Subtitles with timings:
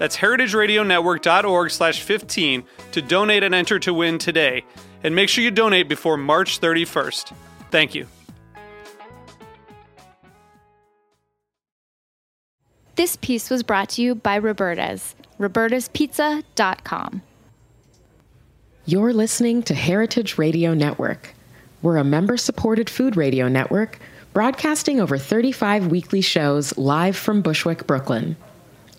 [0.00, 4.64] That's heritageradionetwork.org slash 15 to donate and enter to win today.
[5.04, 7.34] And make sure you donate before March 31st.
[7.70, 8.06] Thank you.
[12.96, 17.20] This piece was brought to you by Roberta's, robertaspizza.com.
[18.86, 21.34] You're listening to Heritage Radio Network.
[21.82, 23.98] We're a member supported food radio network
[24.32, 28.36] broadcasting over 35 weekly shows live from Bushwick, Brooklyn.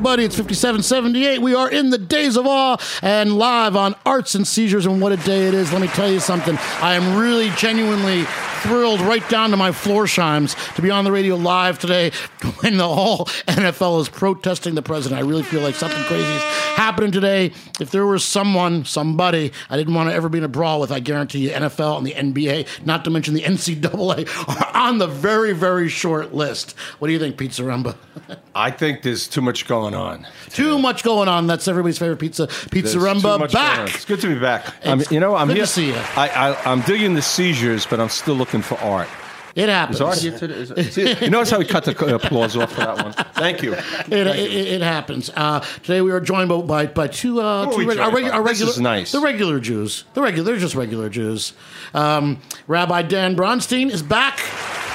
[0.00, 0.24] everybody.
[0.24, 1.42] It's 5778.
[1.42, 4.86] We are in the days of awe and live on Arts and Seizures.
[4.86, 5.74] And what a day it is.
[5.74, 6.56] Let me tell you something.
[6.80, 8.24] I am really genuinely
[8.60, 12.10] thrilled right down to my floor chimes to be on the radio live today
[12.60, 15.20] when the whole NFL is protesting the president.
[15.20, 16.42] I really feel like something crazy is
[16.76, 17.52] happening today.
[17.80, 20.92] If there was someone, somebody I didn't want to ever be in a brawl with,
[20.92, 25.06] I guarantee you NFL and the NBA, not to mention the NCAA, are on the
[25.06, 26.72] very, very short list.
[26.98, 27.96] What do you think, Pizza Rumba?
[28.54, 30.26] I think there's too much going on.
[30.50, 31.46] Too much going on.
[31.46, 32.46] That's everybody's favorite pizza.
[32.70, 33.86] Pizza There's too Rumba much going on.
[33.86, 33.94] back.
[33.94, 34.74] It's good to be back.
[34.84, 35.66] I'm, you know, I'm good to here.
[35.66, 35.94] see you.
[35.94, 39.08] I, I, I'm digging the seizures, but I'm still looking for art.
[39.56, 39.96] It happens.
[39.96, 40.54] Is art here today?
[40.54, 43.12] Is- see, you notice how we cut the applause off for that one?
[43.34, 43.72] Thank you.
[43.74, 45.28] It, it, it happens.
[45.34, 48.10] Uh, today we are joined by by, by two, uh, Who are two reg- our,
[48.12, 48.36] joined regu- by?
[48.36, 49.12] our This regular is nice.
[49.12, 50.04] the regular Jews.
[50.14, 51.52] The regular, they're just regular Jews.
[51.94, 54.38] Um, Rabbi Dan Bronstein is back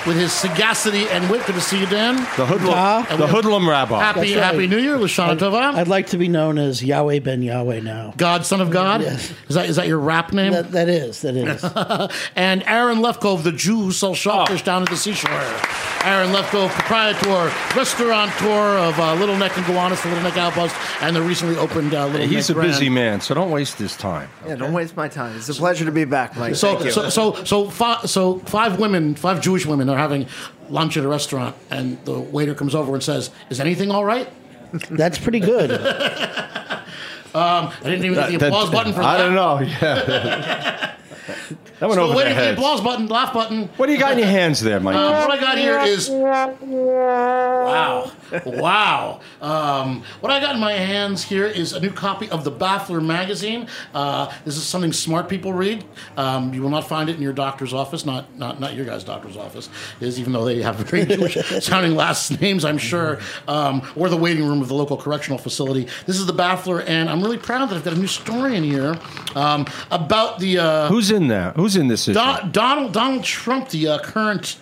[0.06, 1.46] with his sagacity and wit.
[1.46, 2.16] Good to see you, Dan.
[2.38, 3.06] The hoodlum.
[3.10, 4.00] And the hoodlum rabbi.
[4.00, 4.44] Happy right.
[4.44, 5.74] Happy New Year, L'Shana Tova.
[5.76, 8.14] I'd like to be known as Yahweh Ben Yahweh now.
[8.18, 9.02] God, Son of God.
[9.02, 9.34] Yes.
[9.50, 10.54] Is that is that your rap name?
[10.54, 11.64] That, that is, that is.
[12.36, 14.66] and Aaron Lefkove, the Jew who sells shellfish Oh.
[14.66, 15.32] down at the seashore.
[16.04, 21.16] Aaron Lefkove, proprietor, restaurateur of uh, Little Neck and Gowanus, the Little Neck Outpost, and
[21.16, 22.72] the recently opened uh, Little He's a Neck Grand.
[22.74, 24.30] busy man, so don't waste his time.
[24.48, 25.36] Yeah, don't waste my time.
[25.36, 26.56] It's a pleasure to be back, Mike.
[26.56, 26.92] So, Thank you.
[26.92, 30.28] so, so, so, five, so five women, five Jewish women are having
[30.70, 34.30] lunch at a restaurant, and the waiter comes over and says, "Is anything all right?"
[34.90, 35.72] That's pretty good.
[37.36, 39.20] Um, I didn't even hit the That- applause button for I that.
[39.20, 39.60] I don't know.
[39.60, 40.96] Yeah.
[41.80, 42.58] that went So over waiting their for the heads.
[42.58, 43.70] applause button, laugh button.
[43.78, 44.96] What do you got in your hands there, Mike?
[44.96, 46.10] Um, what I got here is
[47.16, 48.12] wow,
[48.46, 49.20] wow.
[49.42, 53.04] Um, what I got in my hands here is a new copy of the Baffler
[53.04, 53.68] magazine.
[53.94, 55.84] Uh, this is something smart people read.
[56.18, 59.04] Um, you will not find it in your doctor's office, not not not your guys'
[59.04, 59.70] doctor's office,
[60.00, 64.18] is even though they have very Jewish sounding last names, I'm sure, um, or the
[64.18, 65.88] waiting room of the local correctional facility.
[66.06, 68.64] This is the Baffler, and I'm really proud that I've got a new story in
[68.64, 68.98] here
[69.36, 70.60] um, about the.
[70.60, 71.52] Uh, Who's in there?
[71.56, 72.14] Who's in this issue?
[72.14, 74.58] Don, Donald Donald Trump, the uh, current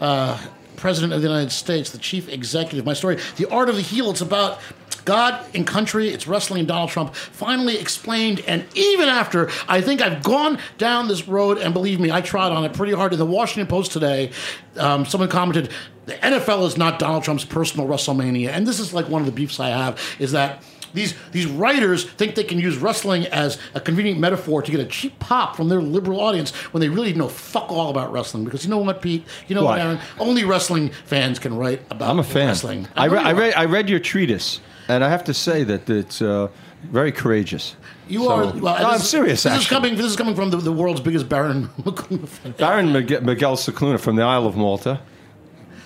[0.00, 0.38] uh,
[0.76, 2.84] president of the United States, the chief executive.
[2.84, 4.10] My story, The Art of the Heel.
[4.10, 4.60] It's about
[5.04, 6.08] God and country.
[6.08, 8.40] It's wrestling and Donald Trump finally explained.
[8.46, 12.52] And even after I think I've gone down this road, and believe me, I trod
[12.52, 13.12] on it pretty hard.
[13.12, 14.30] In the Washington Post today,
[14.76, 15.70] um, someone commented,
[16.06, 19.32] "The NFL is not Donald Trump's personal WrestleMania." And this is like one of the
[19.32, 20.62] beefs I have is that
[20.94, 24.86] these these writers think they can use wrestling as a convenient metaphor to get a
[24.86, 28.44] cheap pop from their liberal audience when they really know fuck all about wrestling.
[28.44, 29.24] Because you know what, Pete?
[29.48, 29.80] You know what, What?
[29.80, 29.98] Aaron?
[30.18, 32.46] Only wrestling fans can write about I'm a fan.
[32.48, 32.88] wrestling.
[32.96, 36.22] I, re- I, read, I read your treatise, and I have to say that it's
[36.22, 36.48] uh,
[36.84, 37.76] very courageous.
[38.08, 38.44] You So- are.
[38.46, 39.96] Well, No, I'm serious, This is coming.
[39.96, 41.70] This is coming from the, the world's biggest Baron.
[42.58, 45.00] Baron Miguel, Miguel Scicluna from the Isle of Malta.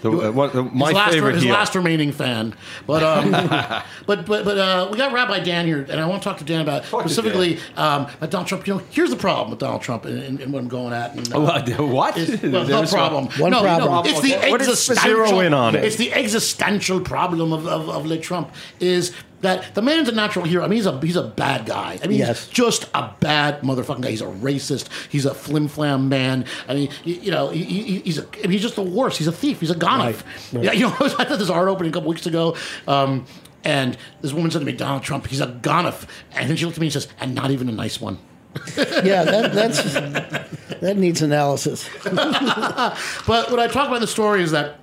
[0.01, 1.53] The, uh, the, my his last, favorite his heel.
[1.53, 2.55] last remaining fan.
[2.87, 3.31] But um,
[4.07, 6.45] but but but uh, we got Rabbi Dan here, and I want to talk to
[6.45, 8.67] Dan about Talk specifically um, about Donald Trump.
[8.67, 11.15] You know, here's the problem with Donald Trump, and, and, and what I'm going at.
[11.15, 12.17] And, uh, What?
[12.17, 13.27] Is- well, the problem.
[13.39, 14.05] One no, problem.
[14.05, 15.27] No, it's the What existential.
[15.27, 15.85] zero in on it.
[15.85, 20.45] It's the existential problem of, of, of Le Trump is that the man's a natural
[20.45, 20.65] hero.
[20.65, 21.99] I mean, he's a he's a bad guy.
[22.03, 22.45] I mean, Yes.
[22.47, 24.11] he's just a bad motherfucking guy.
[24.11, 24.89] He's a racist.
[25.11, 26.45] He's a flim flam man.
[26.69, 29.19] I mean, you, you know, he, he, he's a, I mean, he's just the worst.
[29.19, 29.61] He's a thief.
[29.61, 30.23] He's a gonif.
[30.53, 30.65] Right.
[30.65, 32.57] Yeah, you know, I did this art opening a couple weeks ago.
[32.87, 33.27] Um,
[33.65, 36.07] and this woman said to me, Donald Trump, he's a gonif.
[36.33, 38.19] And then she looked at me and says, and not even a nice one.
[38.77, 39.83] Yeah, that, that's
[40.81, 41.89] that needs analysis.
[43.27, 44.79] But what I talk about in the story is that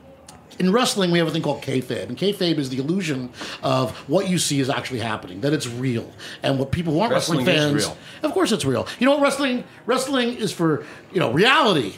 [0.59, 3.29] in wrestling, we have a thing called kayfabe, and kayfabe is the illusion
[3.63, 6.11] of what you see is actually happening, that it's real,
[6.43, 7.97] and what people who aren't wrestling, Wrestling is fans, real.
[8.23, 8.87] of course, it's real.
[8.99, 9.63] You know what wrestling?
[9.85, 11.93] Wrestling is for you know reality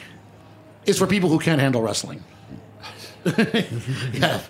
[0.86, 2.22] is for people who can't handle wrestling.
[4.12, 4.40] yeah,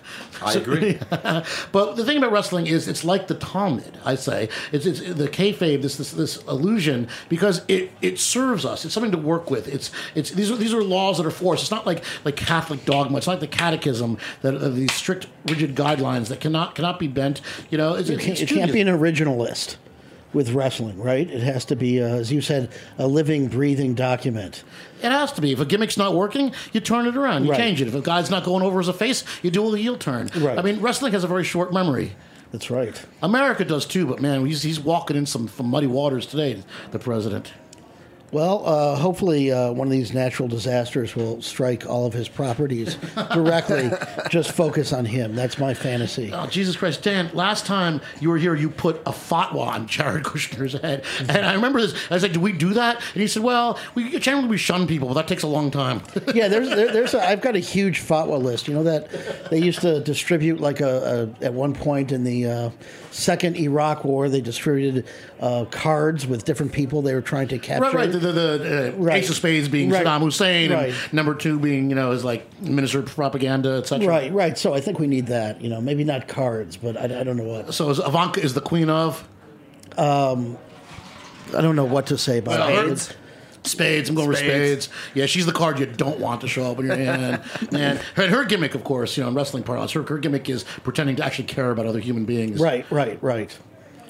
[0.41, 0.99] I agree.
[1.09, 3.97] but the thing about wrestling is it's like the Talmud.
[4.05, 8.85] I say it's, it's the kayfabe, this this this illusion, because it it serves us.
[8.85, 9.67] It's something to work with.
[9.67, 11.63] It's it's these are these are laws that are forced.
[11.63, 13.17] It's not like like Catholic dogma.
[13.17, 17.07] It's not like the Catechism that are these strict, rigid guidelines that cannot cannot be
[17.07, 17.41] bent.
[17.69, 19.77] You know, it's, It can't, it's it can't be an originalist
[20.33, 21.29] with wrestling, right?
[21.29, 24.63] It has to be, uh, as you said, a living, breathing document.
[25.01, 25.51] It has to be.
[25.51, 27.45] If a gimmick's not working, you turn it around.
[27.45, 27.57] You Right.
[27.59, 27.87] change it.
[27.87, 30.29] If a guy's not going over as a face, you do a heel turn.
[30.37, 30.57] Right.
[30.57, 32.15] I mean, wrestling has a very short memory.
[32.51, 32.99] That's right.
[33.21, 36.97] America does too, but man, he's, he's walking in some, some muddy waters today, the
[36.99, 37.53] president.
[38.31, 42.95] Well, uh, hopefully, uh, one of these natural disasters will strike all of his properties
[43.33, 43.91] directly.
[44.29, 45.35] Just focus on him.
[45.35, 46.31] That's my fantasy.
[46.31, 50.23] Oh, Jesus Christ, Dan, last time you were here, you put a fatwa on Jared
[50.25, 51.03] Kushner's head.
[51.19, 51.93] And I remember this.
[52.11, 52.97] I was like, did we do that?
[53.13, 56.01] And he said, well, we generally we shun people, but that takes a long time.
[56.33, 58.67] yeah, there's there, there's a, I've got a huge fatwa list.
[58.67, 62.45] You know that they used to distribute like a, a at one point in the
[62.45, 62.69] uh,
[63.11, 65.05] second Iraq War, they distributed
[65.39, 67.85] uh, cards with different people they were trying to capture.
[67.85, 68.18] right, right.
[68.19, 69.23] The, the, the uh, Right.
[69.23, 70.05] Ace of Spades being Right.
[70.05, 70.89] Saddam Hussein, Right.
[70.89, 74.07] and number two being, you know, is like Minister of Propaganda, etc.
[74.07, 74.57] Right, right.
[74.57, 75.61] So I think we need that.
[75.61, 77.73] You know, maybe not cards, but I, I don't know what.
[77.73, 79.27] So is Ivanka is the queen of
[79.97, 80.57] Um,
[81.55, 82.99] I don't know what to say about Well, it.
[83.07, 83.15] her-
[83.63, 84.07] Spades.
[84.09, 84.85] I'm going with Spades.
[84.85, 84.89] spades.
[85.13, 87.41] Yeah, she's the card you don't want to show up in your hand.
[87.73, 90.63] and her, her gimmick, of course, you know, in wrestling parlance, her, her gimmick is
[90.83, 93.51] pretending to actually care about other human beings, Right, right, right.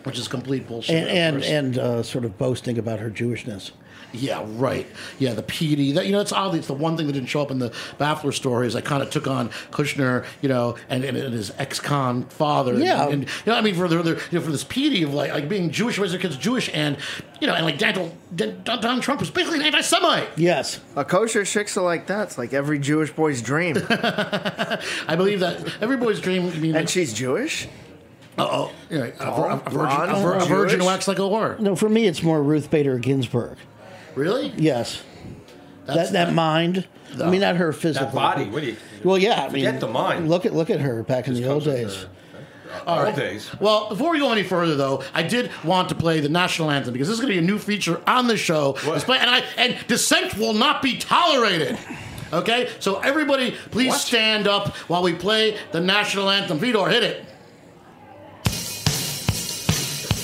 [0.03, 0.95] which is complete bullshit.
[1.07, 3.71] And and, and uh, sort of boasting about her Jewishness.
[4.11, 4.87] Yeah, right.
[5.19, 5.93] Yeah, the PD.
[5.93, 7.69] That you know, it's oddly, it's the one thing that didn't show up in the
[7.99, 11.51] Baffler story is I kind of took on Kushner, you know, and, and, and his
[11.57, 12.73] ex-con father.
[12.75, 13.03] Yeah.
[13.03, 15.13] and, and, you know, I mean, for the, the you know, for this PD of
[15.13, 16.97] like, like being Jewish, raising their kids Jewish, and
[17.39, 20.27] you know, and like Donald, Donald Trump was basically an anti-Semite.
[20.37, 20.79] Yes.
[20.95, 23.77] A kosher shiksa like that's like every Jewish boy's dream.
[23.89, 26.47] I believe that every boy's dream.
[26.47, 27.67] I mean, and she's Jewish?
[28.37, 30.83] oh, yeah, a, vir- a, virgin, a, a virgin Jewish?
[30.83, 31.59] who acts like a whore.
[31.59, 33.57] No, for me, it's more Ruth Bader Ginsburg.
[34.15, 34.53] Really?
[34.57, 35.01] Yes.
[35.85, 36.87] That's- that that mind.
[37.19, 38.07] I mean, not her physical.
[38.07, 38.45] That body.
[38.45, 38.77] What do you?
[39.03, 39.45] Well, yeah.
[39.45, 40.29] I Forget mean, the mind.
[40.29, 42.05] Look at look at her back in the old days.
[42.85, 43.15] All right.
[43.15, 43.49] days.
[43.59, 46.93] Well, before we go any further, though, I did want to play the national anthem
[46.93, 48.77] because this is going to be a new feature on the show.
[48.85, 51.79] Despite- And I and dissent will not be tolerated.
[52.31, 53.99] Okay, so everybody, please What?
[54.01, 56.59] stand up while we play the national anthem.
[56.59, 57.25] Vidor, hit it.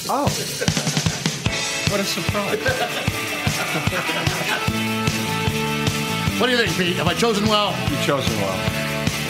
[0.08, 0.26] Oh,
[1.92, 3.22] What a surprise!
[6.40, 6.98] What do you think, Pete?
[6.98, 7.72] Have I chosen well?
[7.90, 8.58] You've chosen well.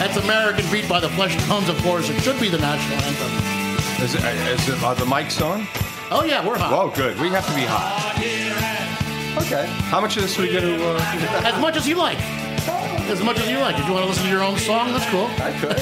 [0.00, 2.10] That's American Beat by the Flesh and Tones, of course.
[2.10, 4.04] It should be the national anthem.
[4.04, 5.68] Is it, is it, are the mics on?
[6.10, 6.72] Oh yeah, we're hot.
[6.72, 7.16] Oh, good.
[7.20, 8.12] We have to be hot.
[9.46, 9.66] Okay.
[9.88, 10.84] How much of this are we going to?
[10.84, 10.98] Uh,
[11.44, 12.18] As much as you like.
[13.08, 13.78] As much as you like.
[13.78, 15.26] If you want to listen to your own song, that's cool.
[15.38, 15.78] I could.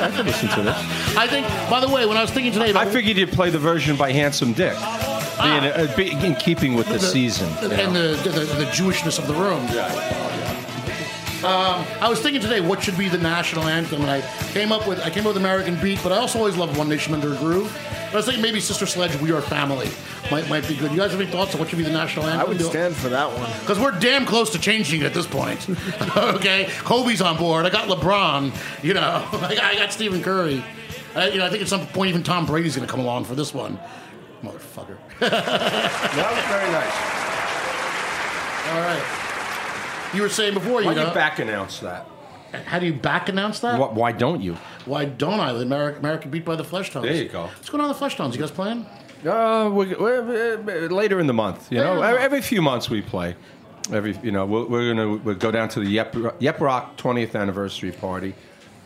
[0.00, 0.76] I could listen to this.
[1.16, 1.46] I think.
[1.68, 4.12] By the way, when I was thinking today, I figured you'd play the version by
[4.12, 4.76] Handsome Dick,
[5.42, 7.48] being, uh, be, in keeping with the, season.
[7.62, 8.14] you and know.
[8.14, 9.64] the, the the Jewishness of the room.
[11.44, 14.00] Um, I was thinking today, what should be the national anthem?
[14.00, 14.20] And I
[14.52, 16.88] came up with I came up with American Beat, but I also always loved One
[16.88, 17.72] Nation Under a Groove.
[18.06, 19.88] But I was thinking maybe Sister Sledge, We Are Family
[20.30, 20.90] might might be good.
[20.90, 22.40] You guys have any thoughts on what should be the national anthem?
[22.40, 23.50] I would stand for that one.
[23.60, 25.66] Because we're damn close to changing it at this point.
[26.16, 27.66] okay, Kobe's on board.
[27.66, 28.52] I got LeBron.
[28.82, 30.62] You know, I got, I got Stephen Curry.
[31.14, 33.24] Uh, you know, I think at some point even Tom Brady's going to come along
[33.24, 33.78] for this one.
[34.42, 34.96] Motherfucker.
[35.20, 36.94] That was very nice.
[38.70, 40.10] All right.
[40.14, 42.06] You were saying before, you Why know, you back announce that?
[42.64, 43.78] how do you back announce that?
[43.78, 44.54] Why, why don't you?
[44.86, 45.52] Why don't I?
[45.52, 47.02] The American, American beat by the Fleshtones.
[47.02, 47.42] There you go.
[47.44, 48.32] What's going on with the Fleshtones?
[48.34, 48.86] You guys playing?
[49.26, 52.24] Uh, we we're, uh, later in the month, you Later know, in the every, month.
[52.24, 53.34] every few months we play.
[53.92, 57.34] Every, you know, we're, we're gonna we'll go down to the Yep, Yep Rock 20th
[57.34, 58.34] anniversary party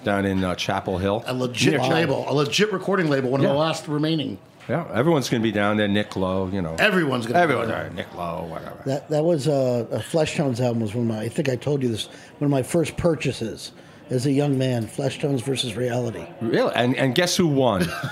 [0.05, 1.23] down in uh, Chapel Hill.
[1.27, 3.53] A legit Near- label, a legit recording label, one of Yeah.
[3.53, 4.39] the last remaining.
[4.69, 5.89] Yeah, everyone's gonna be down there.
[5.89, 7.71] Nick Lowe, you know, Everyone's going to everyone.
[7.71, 8.81] uh, Nick Lowe, whatever.
[8.87, 11.83] That that was uh, a Fleshtones album was one of my I think I told
[11.83, 12.07] you this
[12.39, 13.73] one of my first purchases
[14.11, 14.87] as a young man.
[14.87, 16.25] Fleshtones versus Reality.
[16.41, 16.73] Really?
[16.75, 17.85] And and guess who won?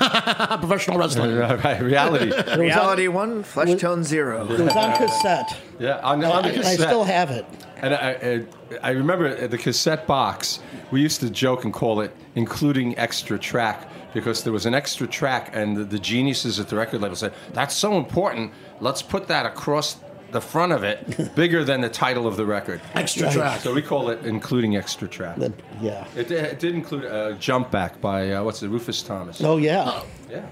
[0.59, 1.37] Professional wrestling.
[1.39, 2.33] right, reality.
[2.59, 4.45] Reality on, one, Flesh Tone zero.
[4.51, 5.57] it was on cassette.
[5.79, 7.47] Yeah, on, on the and I still have it.
[7.77, 8.45] And I,
[8.83, 10.61] I, I remember the cassette box.
[10.91, 15.07] We used to joke and call it "including extra track" because there was an extra
[15.07, 18.53] track, and the, the geniuses at the record label said, "That's so important.
[18.81, 19.97] Let's put that across
[20.33, 23.61] the front of it, bigger than the title of the record." Extra track.
[23.61, 26.07] So we call it "including extra track." That, yeah.
[26.17, 29.41] It, did- it did include a jump back by uh, what's it, Rufus Thomas.
[29.43, 30.03] Oh yeah.
[30.31, 30.47] Yeah.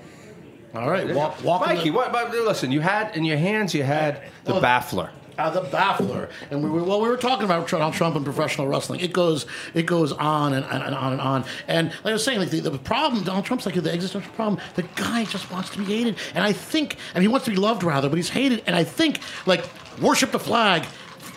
[0.75, 3.83] All right, walk, walk Mikey, the- what, but listen, you had in your hands, you
[3.85, 4.61] had the Oh.
[4.61, 5.11] baffler.
[5.39, 7.01] Uh, the baffler, and we were well.
[7.01, 8.99] We were talking about Donald Trump and professional wrestling.
[8.99, 11.45] It goes, it goes on and, and, and on and on.
[11.69, 14.61] And like I was saying, like the, the problem, Donald Trump's like the existential problem.
[14.75, 17.57] The guy just wants to be hated, and I think, and he wants to be
[17.57, 18.65] loved rather, but he's hated.
[18.67, 19.65] And I think, like,
[20.03, 20.87] worship the flag.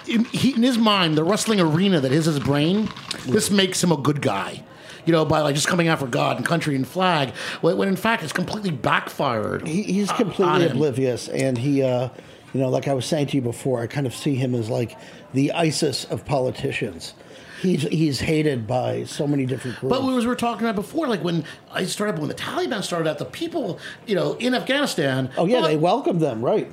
[0.08, 2.90] In, he, in his mind, the wrestling arena that is his brain,
[3.28, 4.64] this makes him a good guy.
[5.06, 7.96] You know, by like just coming after God and country and flag, when, when in
[7.96, 9.68] fact it's completely backfired.
[9.68, 12.10] He, he's completely oblivious, and he, uh,
[12.54, 14.70] you know, like I was saying to you before, I kind of see him as
[14.70, 14.98] like
[15.34, 17.14] the ISIS of politicians.
[17.62, 19.96] He's he's hated by so many different groups.
[19.96, 22.82] But we was we were talking about before, like when I started when the Taliban
[22.84, 25.30] started out, the people, you know, in Afghanistan.
[25.38, 26.72] oh yeah, well, they welcomed them, right?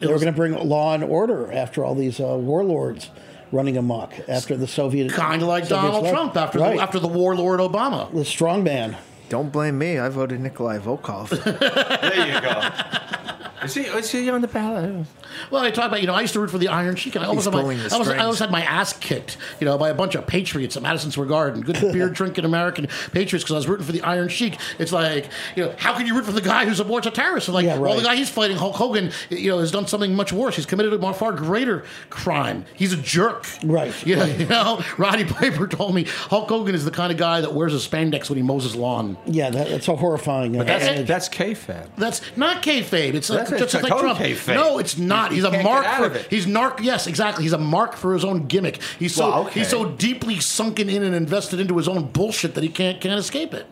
[0.00, 3.10] They were going to bring law and order after all these uh, warlords
[3.52, 5.12] running amok after the Soviet.
[5.12, 6.14] kind of like Soviets Donald left.
[6.14, 6.76] Trump after right.
[6.76, 8.10] the, after the warlord Obama.
[8.12, 8.96] the strongman.
[9.28, 9.98] Don't blame me.
[9.98, 11.28] I voted Nikolai Volkov.
[12.00, 13.21] There you go.
[13.64, 15.06] Is he, is he on the ballot?
[15.50, 17.24] Well, I talk about you know I used to root for the Iron Sheik, and
[17.24, 19.36] I almost, He's had my, pulling the I, almost, I almost had my ass kicked,
[19.60, 22.86] you know, by a bunch of patriots at Madison Square Garden, good beer drinking American
[23.12, 24.58] patriots, because I was rooting for the Iron Sheik.
[24.78, 27.48] It's like, you know, how can you root for the guy who supports a terrorist?
[27.48, 30.14] And like, Yeah, well, the guy he's fighting, Hulk Hogan, you know, has done something
[30.14, 30.56] much worse.
[30.56, 32.64] He's committed a more far greater crime.
[32.74, 34.38] He's a jerk, Right, You know, right.
[34.40, 37.74] you know, Roddy Piper told me Hulk Hogan is the kind of guy that wears
[37.74, 39.16] a spandex when he mows his lawn.
[39.26, 40.58] Yeah, that, that's a horrifying.
[40.60, 41.06] uh, That's, image.
[41.06, 41.88] that's kayfabe.
[41.96, 43.14] That's not kayfabe.
[43.14, 44.18] It's like, Just a like Trump.
[44.18, 44.54] kayfabe.
[44.54, 45.32] No, it's not.
[45.32, 46.06] He's a mark for.
[46.16, 46.26] it.
[46.30, 46.80] He's narc.
[46.80, 47.44] Yes, exactly.
[47.44, 48.80] He's a mark for his own gimmick.
[48.98, 49.60] He's so Well, okay.
[49.60, 53.18] he's so deeply sunken in and invested into his own bullshit that he can't can't
[53.18, 53.66] escape it.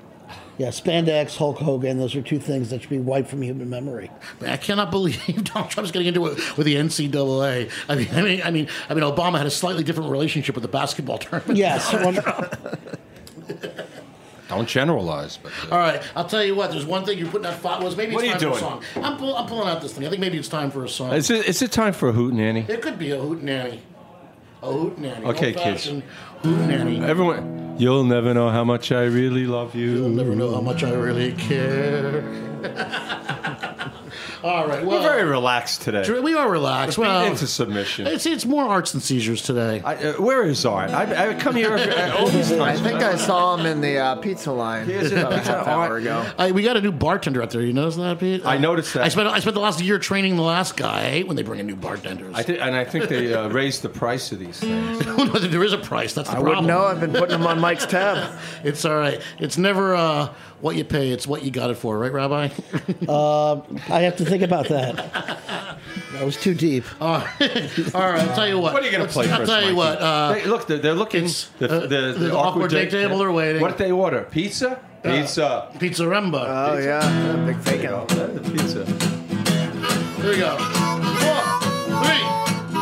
[0.58, 1.98] yeah, spandex, Hulk Hogan.
[1.98, 4.10] Those are two things that should be wiped from human memory.
[4.46, 7.70] I cannot believe Donald Trump's getting into it with the NCAA.
[7.88, 10.62] I mean, I mean, I mean, I mean, Obama had a slightly different relationship with
[10.62, 11.58] the basketball tournament.
[11.58, 11.90] Yes.
[14.50, 16.70] Don't generalize, but uh, All right, I'll tell you what.
[16.72, 17.54] There's one thing you're putting out.
[17.54, 18.52] Fi- was maybe it's What are you time doing?
[18.54, 18.82] for a song.
[19.04, 20.04] I'm, pull, I'm pulling out this thing.
[20.06, 21.12] I think maybe it's time for a song.
[21.14, 22.68] is it, is it time for a hootenanny?
[22.68, 23.78] It could be a hootenanny.
[24.62, 25.24] A hootenanny.
[25.24, 25.88] Okay, kids.
[26.42, 27.00] Hootenanny.
[27.02, 29.90] Everyone, you'll never know how much I really love you.
[29.92, 32.22] You'll never know how much I really care.
[34.42, 34.84] All right.
[34.84, 36.08] Well, We're very relaxed today.
[36.20, 36.96] we are relaxed.
[36.96, 38.06] Beat Well, into submission.
[38.06, 39.82] it's it's more arts and seizures today.
[39.84, 40.90] I, uh, where is Art?
[40.90, 42.80] I, I come here uh, all these I times.
[42.80, 45.18] think I saw him in the uh, pizza line Here's it.
[45.18, 46.24] about a half hour ago.
[46.38, 47.60] I, we got a new bartender out there.
[47.60, 48.46] You notice that, Pete?
[48.46, 49.02] I noticed that.
[49.04, 51.00] I spent I spent the last year training the last guy.
[51.06, 52.34] I hate when they bring in new bartenders.
[52.34, 55.04] I thi- and I think they uh, raised the price of these things.
[55.30, 56.64] Whether there is a price, that's the I problem.
[56.64, 56.84] wouldn't know.
[56.86, 58.32] I've been putting him on Mike's tab.
[58.64, 59.20] It's all right.
[59.38, 61.10] It's never uh, what you pay.
[61.10, 62.48] It's what you got it for, right, Rabbi?
[63.08, 64.96] I have to think about that.
[66.12, 66.84] That was too deep.
[67.00, 67.94] all right.
[67.94, 68.72] I'll tell you what.
[68.74, 69.76] What are you going to Let's- play I'll first, tell you Mikey?
[69.76, 70.00] what.
[70.02, 71.24] Uh, Hey, look, they're, they're looking.
[71.24, 73.60] it's, The, uh, the, the awkward date table, they're waiting.
[73.62, 74.22] What did they order?
[74.30, 74.78] Pizza?
[75.02, 75.68] Pizza.
[75.78, 76.44] Pizza Remba.
[76.46, 78.08] Oh yeah, big fake out.
[78.08, 78.84] The pizza.
[80.20, 80.58] Here we go.
[80.58, 81.40] Four,
[82.04, 82.22] three,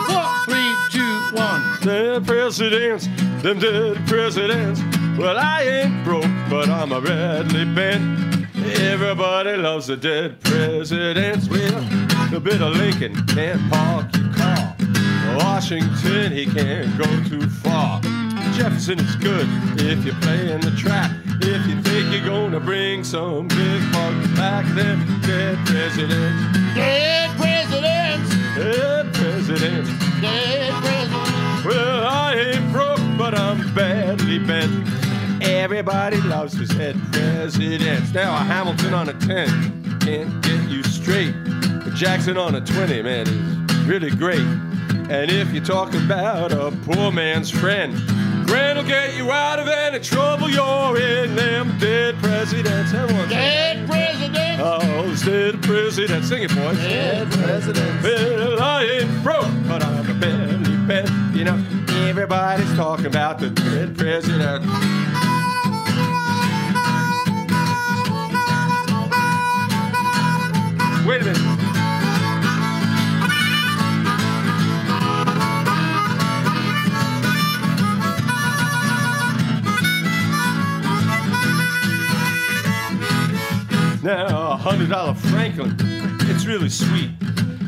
[0.09, 1.79] four, three, two, one.
[1.83, 3.07] Dead presidents,
[3.43, 4.81] them dead presidents.
[5.19, 8.47] Well, I ain't broke, but I'm a badly bent.
[8.81, 11.49] Everybody loves the dead presidents.
[11.49, 11.85] Well,
[12.35, 14.77] a bit of Lincoln can't park your car.
[15.37, 18.01] Washington, he can't go too far.
[18.55, 19.47] Jefferson is good
[19.81, 21.11] if you're playing the trap.
[21.41, 28.31] If you think you're gonna bring some big bucks back, then dead presidents, Dead presidents.
[28.55, 29.91] dead presidents.
[30.21, 31.65] Dead presidents.
[31.65, 34.87] Well, I ain't broke, but I'm badly bent.
[35.59, 38.15] Everybody loves his dead presidents.
[38.15, 41.35] Now a Hamilton on a 10 can't get you straight.
[41.85, 44.47] But Jackson on a 20, man, is really great.
[45.11, 47.93] And if you talk about a poor man's friend,
[48.47, 51.35] Grant will get you out of any trouble you're in.
[51.35, 52.95] Them dead presidents.
[52.95, 54.61] Everyone, Dead president.
[54.63, 56.29] oh, dead presidents.
[56.29, 56.79] Sing it, boys.
[56.79, 58.05] Dead presidents.
[58.05, 61.11] Well, I ain't broke, but I'm a belly bed.
[61.35, 61.63] You know,
[62.09, 64.65] everybody's talking about the dead president.
[71.09, 71.39] Wait a minute.
[84.03, 85.75] Now, a hundred dollar Franklin,
[86.29, 87.09] it's really sweet.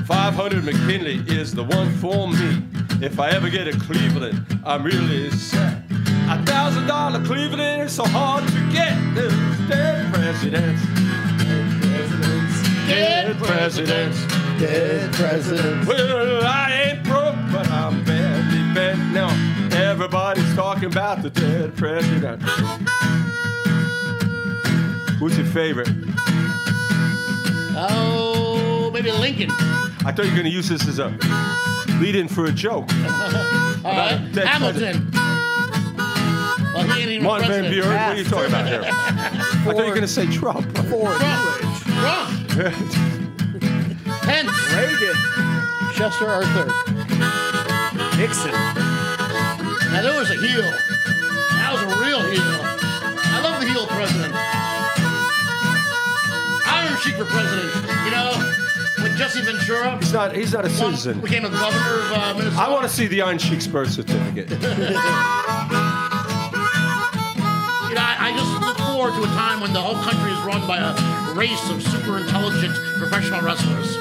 [0.04, 2.62] Five hundred McKinley is the one for me.
[3.00, 5.82] If I ever get a Cleveland, I'm really sad.
[6.28, 8.98] A thousand dollar Cleveland is so hard to get.
[9.14, 9.32] There's
[9.66, 11.09] dead presidents.
[12.90, 14.26] Dead presidents.
[14.58, 15.86] Dead presidents.
[15.86, 19.12] Well, I ain't broke, but I'm badly bent.
[19.12, 19.28] Now,
[19.72, 22.42] everybody's talking about the dead president.
[25.18, 25.88] Who's your favorite?
[27.76, 29.50] Oh, maybe Lincoln.
[29.50, 31.08] I thought you were going to use this as a
[32.00, 32.90] lead in for a joke.
[33.84, 34.18] All right.
[34.34, 35.08] Hamilton.
[36.72, 37.70] Well, he ain't even Martin Van.
[37.70, 38.82] Buren, what are you talking about here?
[38.84, 40.64] I thought you were going to say Trump.
[40.88, 41.16] Ford.
[41.16, 41.49] Trump.
[42.50, 42.96] Pence.
[44.74, 45.16] Reagan.
[45.94, 46.66] Chester Arthur.
[48.16, 48.52] Nixon.
[49.92, 50.62] Now there was a heel.
[50.62, 52.60] That was a real heel.
[53.22, 54.34] I love the heel president.
[56.66, 57.72] Iron Sheik for president.
[58.04, 58.32] You know,
[59.02, 61.20] when Jesse Ventura He's not, he's not a won- citizen.
[61.20, 62.62] became a governor of uh, Minnesota.
[62.62, 64.50] I want to see the Iron Sheik's birth certificate.
[67.90, 70.38] You know, I, I just look forward to a time when the whole country is
[70.46, 70.94] run by a
[71.34, 73.96] race of super intelligent professional wrestlers.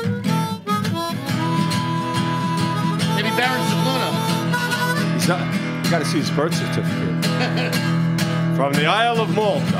[3.15, 5.13] Maybe Baron Zaguna.
[5.13, 6.86] He's not, you got to see his birth certificate.
[8.55, 9.77] From the Isle of Malta.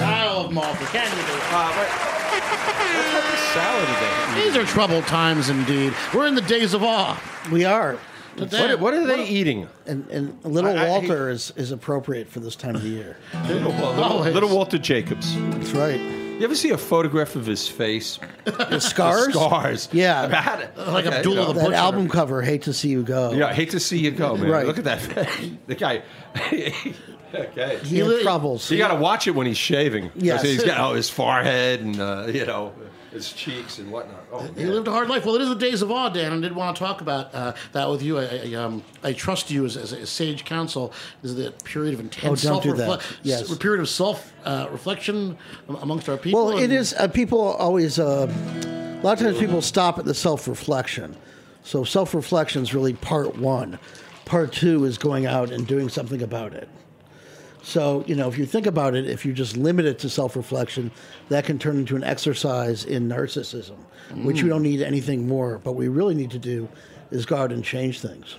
[0.00, 0.84] Isle of Malta.
[0.86, 1.42] Can you do it?
[1.52, 1.88] Uh, wait.
[2.32, 4.44] Let's have this salad today.
[4.44, 5.92] These are troubled times indeed.
[6.14, 7.20] We're in the days of awe.
[7.50, 7.98] We are.
[8.36, 9.68] What, what are they eating?
[9.86, 13.16] And, and little I- I Walter is, is appropriate for this time of the year.
[13.46, 15.34] Little, little, little Walter Jacobs.
[15.50, 16.00] That's right.
[16.42, 18.18] You ever see a photograph of his face?
[18.44, 19.26] The scars?
[19.28, 19.88] The scars.
[19.92, 20.24] Yeah.
[20.24, 20.76] About it.
[20.76, 21.52] Like Okay, Abdullah you know.
[21.52, 21.74] the That Butcher.
[21.76, 23.30] album cover, Hate to See You Go.
[23.32, 24.50] Yeah, I hate to see you go, man.
[24.50, 24.66] Right.
[24.66, 24.98] Look at that.
[25.68, 26.02] the guy.
[27.32, 27.78] okay.
[27.84, 28.68] He had li- troubles.
[28.72, 30.10] You got to watch it when he's shaving.
[30.10, 30.42] 'Cause Yes.
[30.42, 32.72] He's got oh, his forehead and, uh, you know,
[33.12, 34.24] his cheeks and whatnot.
[34.32, 34.72] Oh, He man.
[34.72, 35.24] lived a hard life.
[35.24, 37.34] Well, it is the days of awe, Dan, and I did want to talk about
[37.34, 38.18] uh, that with you.
[38.18, 40.92] I, I, um, I trust you as, as a sage counsel.
[41.20, 42.86] This is the period of intense Oh, don't do that.
[43.00, 43.50] self-refle- Yes.
[43.50, 45.36] s- period of self uh, reflection
[45.68, 46.46] amongst our people.
[46.46, 46.94] Well, it and- is.
[46.94, 47.98] Uh, people always.
[47.98, 51.16] Uh, a lot of times, people stop at the self-reflection.
[51.64, 53.78] So, self-reflection is really part one.
[54.24, 56.68] Part two is going out and doing something about it.
[57.62, 60.90] So, you know, if you think about it, if you just limit it to self-reflection,
[61.28, 63.76] that can turn into an exercise in narcissism,
[64.24, 64.52] which we mm.
[64.52, 65.58] don't need anything more.
[65.58, 66.68] But what we really need to do
[67.12, 68.36] is go out and change things.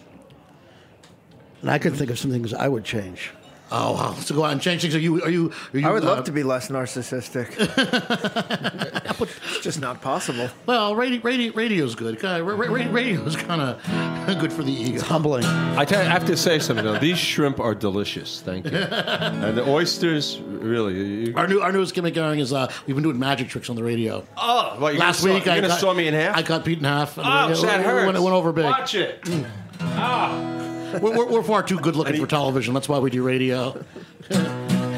[1.62, 3.32] And I could think of some things I would change.
[3.72, 4.14] Oh, wow.
[4.14, 4.94] So go out and change things.
[4.96, 5.22] Are you?
[5.24, 5.52] Are you?
[5.74, 7.48] Are you I would uh, love to be less narcissistic.
[9.22, 10.50] it's just not possible.
[10.68, 12.22] Well, radio, radio, radio's good.
[12.24, 12.54] Ra- ra-
[12.92, 13.82] radio's kind of
[14.40, 14.96] good for the ego.
[14.96, 15.44] It's Humbling.
[15.46, 17.00] I, tell you, I have to say something though.
[17.00, 18.42] These shrimp are delicious.
[18.42, 18.78] Thank you.
[18.78, 20.94] and the oysters, really.
[21.30, 23.76] You, Our new, our newest gimmick going is uh, we've been doing magic tricks on
[23.76, 24.24] the radio.
[24.38, 26.38] oh, well, Last gonna week saw, I you're gonna got, saw me in half.
[26.38, 27.18] I got beat in half.
[27.18, 28.06] oh, It- that it hurts.
[28.06, 28.66] went, it went over big.
[28.66, 29.20] Watch it.
[29.82, 30.60] Ah.
[31.02, 32.74] We're, we're, we're far too good looking for television.
[32.74, 33.84] That's why we do radio.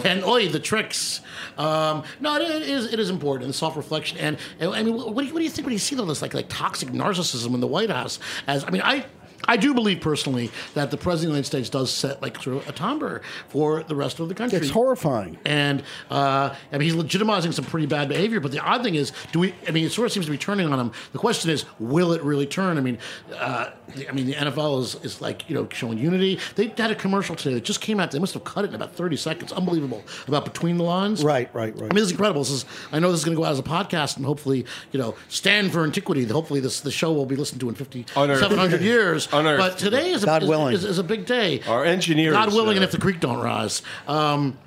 [0.05, 1.21] and oi, the tricks.
[1.57, 3.47] Um, no, it, it is it is important.
[3.47, 5.73] The self reflection and, and I mean, what do, you, what do you think when
[5.73, 8.19] you see all this like like toxic narcissism in the White House?
[8.47, 9.05] As I mean, I.
[9.47, 12.57] I do believe personally that the president of the United States does set like sort
[12.57, 14.57] of a timbre for the rest of the country.
[14.57, 15.37] It's horrifying.
[15.45, 18.39] And uh, I mean, he's legitimizing some pretty bad behavior.
[18.39, 19.53] But the odd thing is, do we?
[19.67, 20.91] I mean, it sort of seems to be turning on him.
[21.11, 22.77] The question is, will it really turn?
[22.77, 22.97] I mean,
[23.33, 23.71] uh,
[24.07, 26.39] I mean, the NFL is, is like you know showing unity.
[26.55, 28.11] They had a commercial today that just came out.
[28.11, 29.51] They must have cut it in about thirty seconds.
[29.51, 31.23] Unbelievable about between the lines.
[31.23, 31.91] Right, right, right.
[31.91, 32.41] I mean, this is incredible.
[32.41, 32.65] This is.
[32.91, 35.15] I know this is going to go out as a podcast and hopefully, you know,
[35.29, 36.25] stand for antiquity.
[36.25, 38.41] Hopefully, this the show will be listened to in 50, Unearthed.
[38.41, 39.27] 700 years.
[39.39, 39.59] Unearthed.
[39.59, 40.73] But today is a, God is, willing.
[40.73, 41.61] is, is a big day.
[41.67, 43.81] Our engineers, God willing, and uh, if the creek don't rise.
[44.07, 44.57] Um,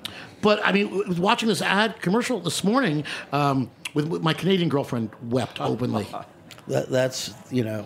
[0.41, 5.11] but I mean, watching this ad commercial this morning um, with, with my Canadian girlfriend
[5.23, 6.07] wept openly.
[6.67, 7.85] that, that's you know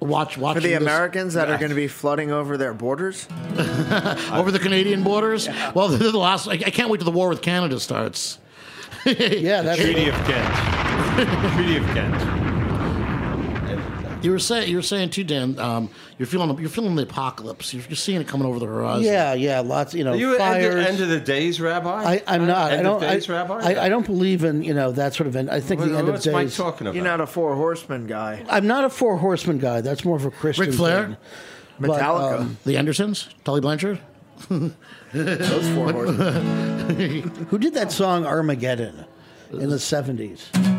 [0.00, 3.26] Watch, watch For the Americans that are going to be flooding over their borders,
[4.32, 5.48] over the Canadian borders.
[5.74, 6.46] Well, the, the last.
[6.46, 8.38] I, I can't wait till the war with Canada starts.
[9.04, 11.54] yeah that's Treaty of Ghent.
[11.54, 12.37] Treaty of Ghent.
[14.20, 15.58] You were saying, you were saying too, Dan.
[15.60, 17.72] Um, you're feeling, you're feeling the apocalypse.
[17.72, 19.04] You're, you're seeing it coming over the horizon.
[19.04, 20.74] yeah yeah lots you know Are you end, fires.
[20.74, 21.88] of- end of the days, Rabbi?
[22.14, 22.72] I, I'm not.
[22.72, 22.96] End I don't.
[23.02, 23.54] of days, I, Rabbi?
[23.74, 25.36] I, I don't believe in you know that sort of.
[25.36, 25.48] End.
[25.50, 26.96] I think What- the end of what's Mike talking about?
[26.96, 28.44] you're not a four horseman guy.
[28.50, 29.82] I'm not a four horseman guy.
[29.82, 30.66] That's more of a Christian.
[30.66, 31.06] Ric Flair?
[31.06, 31.16] thing.
[31.80, 32.40] But, Metallica.
[32.40, 34.00] um, The Andersons, Tully Blanchard.
[34.48, 37.46] Those four horsemen.
[37.50, 39.04] who did that song Armageddon
[39.52, 40.77] in the '70s?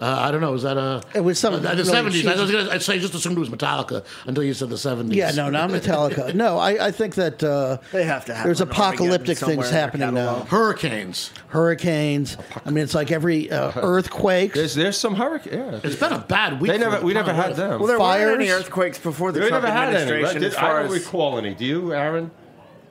[0.00, 0.52] Uh, I don't know.
[0.52, 1.02] Was that a?
[1.14, 2.26] It was some uh, the really seventies.
[2.26, 5.16] I was gonna I'd say just assumed it was Metallica until you said the seventies.
[5.16, 6.34] Yeah, no, not Metallica.
[6.40, 10.26] No, I, I think that uh, They have to have there's apocalyptic things happening now.
[10.36, 10.48] catalog.
[10.48, 11.30] Hurricanes.
[11.48, 12.38] Hurricanes.
[12.64, 14.54] I mean, it's like every uh, earthquakes.
[14.54, 15.52] There's there's some hurricane.
[15.58, 15.80] Yeah.
[15.84, 16.70] It's been a bad week.
[16.72, 17.78] They never we never had them.
[17.78, 19.96] Well, there weren't any earthquakes before the we Trump never had any.
[20.12, 20.34] Right?
[20.34, 20.40] administration.
[20.42, 21.54] Did- I don't recall any.
[21.54, 22.30] Do you, Aaron?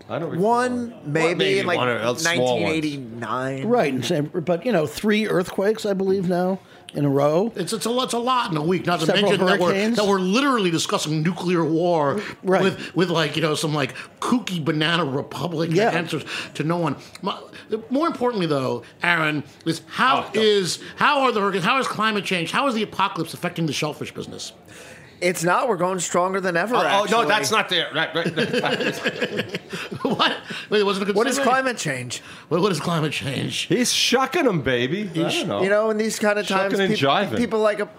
[0.10, 2.74] I don't one, maybe, Well, maybe in like one or else small ones.
[2.84, 3.66] 1989.
[3.68, 6.60] right, but you know, three earthquakes, I believe now
[6.94, 7.52] in a row.
[7.56, 8.86] It's, it's, a, it's a lot in a week.
[8.86, 12.64] Not to Several mention that we're, that we're literally discussing nuclear war Right.
[12.64, 15.86] with, with like, you know, some like kooky banana republic Yeah.
[15.92, 16.24] that answers
[16.56, 16.96] to no one.
[17.90, 22.26] More importantly, though, Aaron, is how Oh, is how are the hurricanes, how is climate
[22.26, 24.54] change, how is the apocalypse affecting the shellfish business?
[25.22, 25.68] It's not.
[25.68, 26.76] We're going stronger than ever.
[26.76, 27.90] Oh, oh, no, that's not there.
[27.94, 28.28] Right, right.
[30.02, 30.38] what?
[30.70, 32.22] Wait, wasn't What is climate change?
[32.48, 33.62] What, what is climate change?
[33.62, 35.10] He's shucking them, baby.
[35.14, 35.62] I don't know.
[35.62, 37.90] You know, in these kind of times, Shucking and people, people like a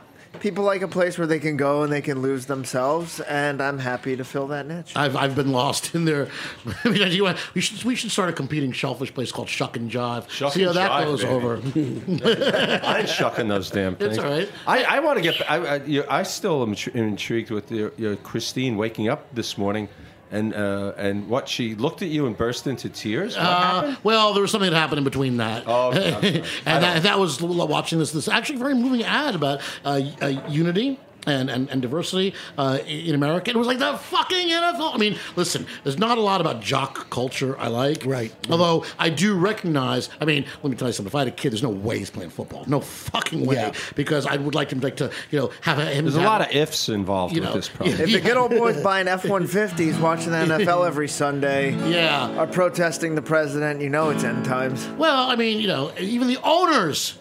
[0.40, 3.78] people like a place where they can go and they can lose themselves, and I'm
[3.78, 4.92] happy to fill that niche.
[4.96, 6.28] I've, I've been lost in there.
[6.84, 9.76] I mean, you want- we should we should start a competing shellfish place called Shuck
[9.76, 10.28] and Jive.
[10.28, 11.34] Shuck See how that Jive, goes baby.
[11.34, 12.80] over.
[12.86, 14.16] I'm shucking those damn things.
[14.16, 14.50] It's all right.
[14.66, 15.50] I, I want to get.
[15.50, 19.88] I, I, I still am intrigued with your, your Christine waking up this morning,
[20.30, 23.36] and uh, and what she looked at you and burst into tears.
[23.36, 25.64] What Uh, well, there was something that happened in between that.
[25.66, 26.42] Oh, okay, I'm sorry.
[26.42, 30.26] I and that, that was watching this this actually very moving ad about uh, uh,
[30.48, 30.98] unity.
[31.30, 33.50] And, and, and diversity uh, in America.
[33.50, 34.94] It was like the fucking NFL.
[34.94, 38.04] I mean, listen, there's not a lot about jock culture I like.
[38.04, 38.32] Right.
[38.50, 41.10] Although I do recognize, I mean, let me tell you something.
[41.10, 42.64] If I had a kid, there's no way he's playing football.
[42.66, 43.54] No fucking way.
[43.56, 43.72] Yeah.
[43.94, 46.40] Because I would like him like to, you know, have a, him There's a lot
[46.40, 48.00] of ifs involved You with this problem.
[48.00, 52.28] If the good old boys buying F-150s, watching the NFL every Sunday, Yeah.
[52.36, 54.86] are protesting the president, you know it's end times.
[54.98, 57.16] Well, I mean, you know, even the owners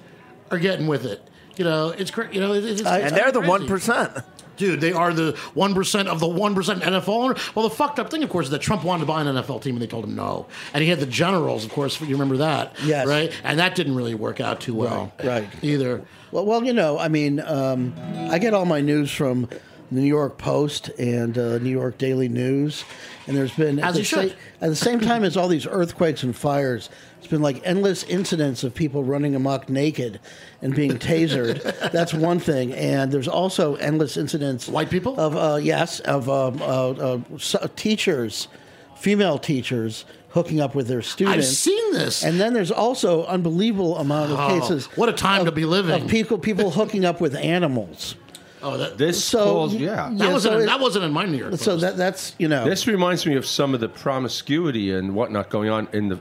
[0.52, 1.22] are getting with it.
[1.60, 2.34] You know, it's great.
[2.34, 4.14] You know, it's, it's And they're the one percent.
[4.56, 7.36] Dude, they are the one percent of the one percent NFL owner.
[7.54, 9.62] Well, the fucked up thing, of course, is that Trump wanted to buy an NFL
[9.62, 10.48] team, and they told him no.
[10.74, 12.00] And he had the Generals, of course.
[12.00, 12.78] You remember that?
[12.86, 13.06] Yes.
[13.08, 13.34] Right.
[13.44, 15.12] And that didn't really work out too well.
[15.20, 15.50] Right, right.
[15.62, 16.02] Either.
[16.32, 17.94] Well, well, you know, I mean, um,
[18.32, 19.50] I get all my news from
[19.92, 22.84] the New York Post and uh, New York Daily News,
[23.28, 24.36] and there's been As at you the, sa- should.
[24.62, 28.64] at the same time as all these earthquakes and fires, it's been like endless incidents
[28.64, 30.20] of people running amok naked
[30.62, 31.62] and being tasered.
[31.92, 34.68] That's one thing, and there's also endless incidents.
[34.68, 35.20] White people?
[35.20, 38.48] of uh, yes, of um, uh, uh, teachers,
[38.96, 40.06] female teachers.
[40.34, 41.38] Hooking up with their students.
[41.40, 42.24] I've seen this.
[42.24, 44.86] And then there's also unbelievable amount of Oh, cases.
[44.96, 46.04] what a time of- to be living.
[46.04, 48.14] Of people, people hooking up with animals.
[48.62, 49.96] Oh, that, This So, calls, y- yeah.
[49.96, 50.52] that yeah, wasn't.
[50.54, 51.56] so in, it- that wasn't in my New York.
[51.56, 51.82] So Post.
[51.82, 55.70] that that's you know This reminds me of some of the promiscuity and whatnot going
[55.70, 56.20] on in the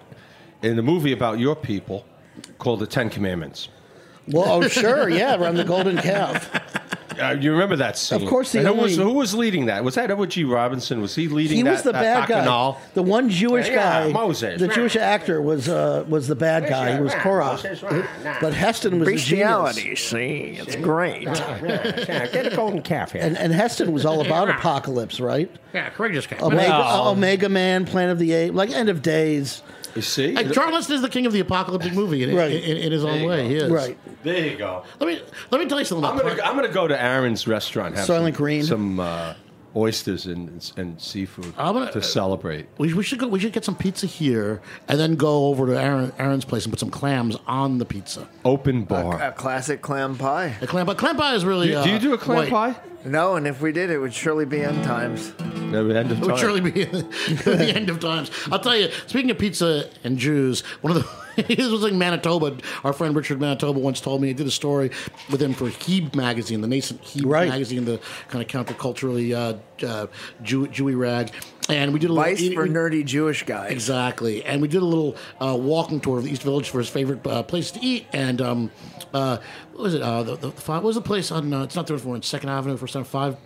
[0.63, 2.05] in the movie about your people
[2.59, 3.69] called The Ten Commandments.
[4.29, 6.51] well oh sure yeah around the golden calf
[7.21, 8.23] Uh, you remember that scene?
[8.23, 9.85] Of course, the And who was who was leading that?
[9.85, 10.45] Was that Edward G.
[10.45, 11.01] Robinson?
[11.01, 11.71] Was he leading he that?
[11.71, 12.81] was the that bad guy bacchanal?
[12.95, 14.61] the one Jewish Yeah, guy Moses.
[14.61, 17.63] the Jewish actor was uh, was the bad guy he was Korach
[18.41, 21.25] but Heston was the Bestiality, genius see, it's great.
[21.25, 23.23] Get a golden calf here.
[23.23, 26.43] and, and Heston was all about apocalypse right yeah, Craig just came.
[26.43, 29.63] Omega, Well- Omega Man Planet of the Apes like End of Days
[29.95, 30.35] you see?
[30.35, 32.53] Hey, Charleston is the king of the apocalyptic movie in, Right.
[32.53, 33.43] in, in his own way.
[33.45, 33.49] go.
[33.49, 33.71] He is.
[33.71, 34.85] right there you go.
[35.01, 37.97] Let me let me tell you something I'm gonna I'm gonna go to Aaron's restaurant.
[37.97, 38.63] Have Soylent some, Green.
[38.65, 39.35] some uh,
[39.77, 42.67] oysters and and seafood I'm gonna- to celebrate.
[42.79, 43.29] We, we should go.
[43.29, 46.73] We should get some pizza here, and then go over to Aaron, Aaron's place and
[46.73, 48.29] put some clams on the pizza.
[48.45, 49.23] Open bar.
[49.23, 50.57] A classic clam pie.
[50.61, 50.95] A clam pie.
[50.95, 51.69] Clam pie is really.
[51.69, 52.51] do, uh, do you do a clam white.
[52.51, 52.77] pie?
[53.05, 55.33] No, and if we did, it would surely be end times.
[55.71, 58.31] The end of It would surely be the end of times.
[58.51, 58.91] I'll tell you.
[59.07, 62.57] Speaking of pizza and Jews, one of the this was in Manitoba.
[62.83, 64.91] Our friend Richard Manitoba once told me he did a story
[65.31, 67.49] with him for Heeb magazine, the nascent Heeb Right.
[67.49, 70.07] magazine, the kind of counterculturally uh, uh,
[70.43, 71.31] Jew, Jewy rag.
[71.69, 73.71] And we did a little Vice for nerdy Jewish guys.
[73.71, 76.89] Exactly, and we did a little uh, walking tour of the East Village for his
[76.89, 78.07] favorite uh, place to eat.
[78.13, 78.71] And um,
[79.13, 79.37] uh,
[79.73, 80.03] what was it?
[80.03, 81.53] Uh, the, the, five, what was the place on?
[81.53, 81.97] Uh, it's not there.
[81.99, 83.37] We're Second Avenue, first time five.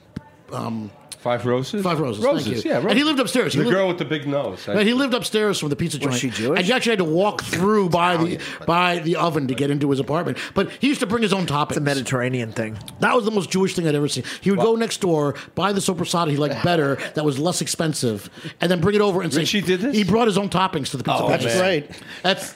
[0.52, 0.90] Um,
[1.22, 1.85] Five roses.
[1.85, 2.24] Five roses.
[2.24, 2.46] Roses.
[2.46, 2.70] Thank you.
[2.72, 2.78] Yeah.
[2.80, 3.52] And he lived upstairs.
[3.52, 4.66] He The lived- girl with the big nose.
[4.66, 6.11] Right, he lived upstairs from the pizza joint.
[6.11, 6.58] Was she Jewish?
[6.58, 9.70] And you actually had to walk oh, through by the by the oven to get
[9.70, 10.37] into his apartment.
[10.52, 11.70] But he used to bring his own toppings.
[11.70, 12.76] It's a Mediterranean thing.
[12.98, 14.24] That was the most Jewish thing I'd ever seen.
[14.40, 18.28] He would go next door, buy the sopressata he liked better, that was less expensive,
[18.61, 19.94] and then bring it over and say Richie did this?
[19.96, 21.22] He brought his own toppings to the pizza.
[21.22, 21.42] Oh, place.
[21.42, 21.62] That's man.
[21.62, 21.90] great.
[22.24, 22.54] That's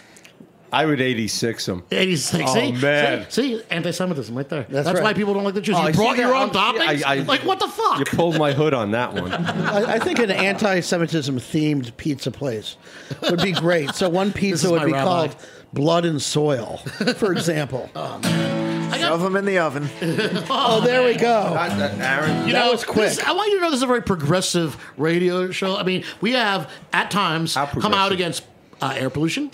[0.72, 1.82] I would 86 him.
[1.90, 2.44] 86.
[2.48, 2.72] Oh, see?
[2.72, 3.30] man.
[3.30, 3.64] See, see?
[3.70, 4.66] anti-Semitism right there.
[4.68, 5.02] That's, right.
[5.02, 5.76] why people don't like the Jews.
[5.76, 6.50] Oh, you I brought see your that.
[6.50, 7.04] own I'm- toppings?
[7.04, 7.98] I- I- like, what the fuck?
[7.98, 9.32] You pulled my hood on that one.
[9.32, 12.76] I, I think an anti-Semitism themed pizza place
[13.30, 13.94] would be great.
[13.94, 15.04] So one is pizza my would be rabbi.
[15.04, 15.36] called
[15.72, 16.78] Blood and Soil,
[17.16, 17.88] for example.
[18.96, 19.88] Shove them in the oven.
[20.50, 21.52] oh, there we go.
[21.54, 23.08] That- that- Aaron, You That know, was quick.
[23.10, 25.76] this- I want you to know this is a very progressive radio show.
[25.76, 28.12] I mean, we have at times How come out progressive?
[28.12, 28.42] against
[28.80, 29.50] uh, air pollution.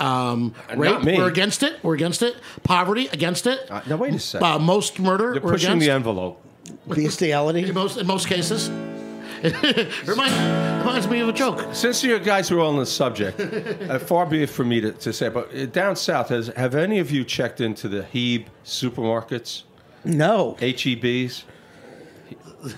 [0.00, 1.16] Um, Uh, rape, not me.
[1.18, 1.78] we're against it.
[1.82, 2.34] We're against it.
[2.64, 3.70] Poverty, against it.
[3.70, 4.46] Uh, now, wait a second.
[4.46, 5.86] Uh, most murder, You're we're pushing against.
[5.86, 6.42] the envelope.
[6.88, 7.64] Bestiality.
[7.68, 8.68] in most in most cases.
[9.42, 10.34] it reminds,
[10.84, 11.66] reminds me of a joke.
[11.72, 13.40] Since you guys were on the subject,
[13.90, 16.74] uh, far be it for me to, to say, but uh, down south, has, have
[16.74, 19.62] any of you checked into the Hebe supermarkets,
[20.04, 21.44] No, HEBs?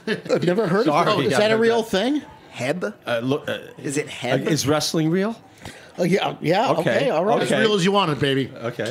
[0.06, 1.26] I've never heard Sorry, of it.
[1.26, 1.90] Is I that a heard real that.
[1.90, 2.22] thing?
[2.50, 2.94] Heb?
[3.06, 4.46] Uh, look, uh, Is it uh, heb?
[4.46, 5.34] is wrestling real?
[5.98, 6.70] Oh, yeah, yeah.
[6.72, 7.42] Okay, Okay, all right.
[7.42, 7.60] As okay.
[7.60, 8.50] real as you want it, baby.
[8.54, 8.90] Okay.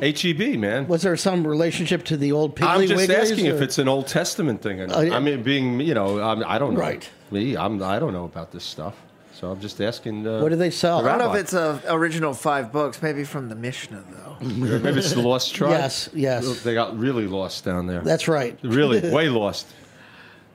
[0.00, 0.88] HEB, man.
[0.88, 3.88] Was there some relationship to the old Piggly I'm just Wigglies, asking if it's an
[3.88, 4.80] Old Testament thing.
[4.80, 4.96] Or not.
[4.96, 5.16] Oh, yeah.
[5.16, 6.80] I mean, being you know, I'm, I don't know.
[6.80, 7.08] Right.
[7.30, 7.82] Me, I'm.
[7.82, 8.96] I don't know about this stuff.
[9.34, 10.26] So I'm just asking.
[10.26, 11.02] Uh, What do they sell?
[11.02, 13.02] the I don't know if it's a original five books.
[13.02, 14.36] Maybe from the Mishnah though.
[14.46, 15.70] Maybe it's the Lost Tribe.
[15.72, 16.62] Yes, yes.
[16.62, 18.00] They got really lost down there.
[18.00, 18.58] That's right.
[18.62, 19.66] really way lost.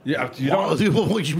[0.06, 0.80] Yeah, you don't.
[0.80, 0.94] You've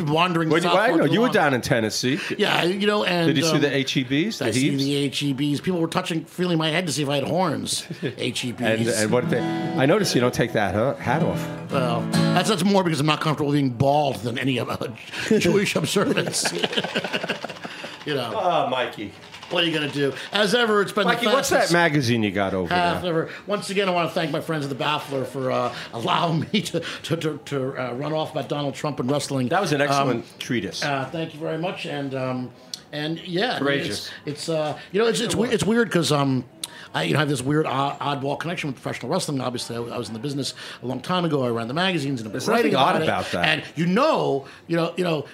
[0.06, 0.50] been wandering.
[0.50, 2.20] Well, you, south I for know you were down in Tennessee.
[2.36, 4.40] Yeah, you know, and Did you see um, the HEBs?
[4.40, 4.78] The I see Hebes?
[4.80, 5.62] the HEBs.
[5.62, 7.84] People were touching, feeling my head to see if I had horns.
[8.02, 8.60] HEBs.
[8.62, 9.42] And and what did they?
[9.80, 11.72] I noticed you don't take that huh, hat off.
[11.72, 14.88] Well, that's that's more because I'm not comfortable being bald than any of uh,
[15.38, 16.52] Jewish observance.
[18.06, 19.12] you know, Ah, Mikey.
[19.52, 20.14] What are you gonna do?
[20.32, 23.12] As ever, it's been Mikey, the what's that magazine you got over half there?
[23.12, 23.30] ever.
[23.48, 26.62] Once again, I want to thank my friends at the Baffler for uh, allowing me
[26.62, 29.50] to to, to, to uh, run off about Donald Trump and wrestling.
[29.50, 30.84] That was an Um, excellent treatise.
[30.84, 32.52] uh, thank you very much, and um,
[32.92, 34.10] and yeah, I mean, Courageous.
[34.26, 36.46] It's, it's uh, you know, it's it's, it's weird because um.
[36.94, 39.42] I you know, have this weird odd, oddball connection with professional wrestling.
[39.42, 41.44] Obviously, I, I was in the business a long time ago.
[41.44, 43.04] I ran the magazines and I've writing nothing odd it.
[43.04, 43.46] about that.
[43.46, 45.26] And you know, you know, you know,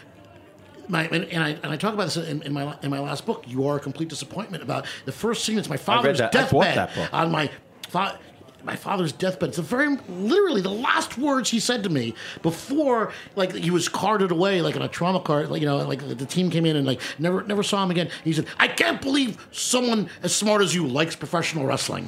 [0.91, 3.25] my, and, and I and I talk about this in, in my in my last
[3.25, 3.45] book.
[3.47, 5.57] You are a complete disappointment about the first scene.
[5.57, 6.35] It's my father's that.
[6.35, 7.49] I bought deathbed on my.
[7.89, 8.19] Fa-
[8.63, 9.49] my father's deathbed.
[9.49, 13.89] It's the very literally the last words he said to me before, like he was
[13.89, 15.49] carted away, like in a trauma cart.
[15.49, 18.09] Like you know, like the team came in and like never never saw him again.
[18.23, 22.07] He said, "I can't believe someone as smart as you likes professional wrestling."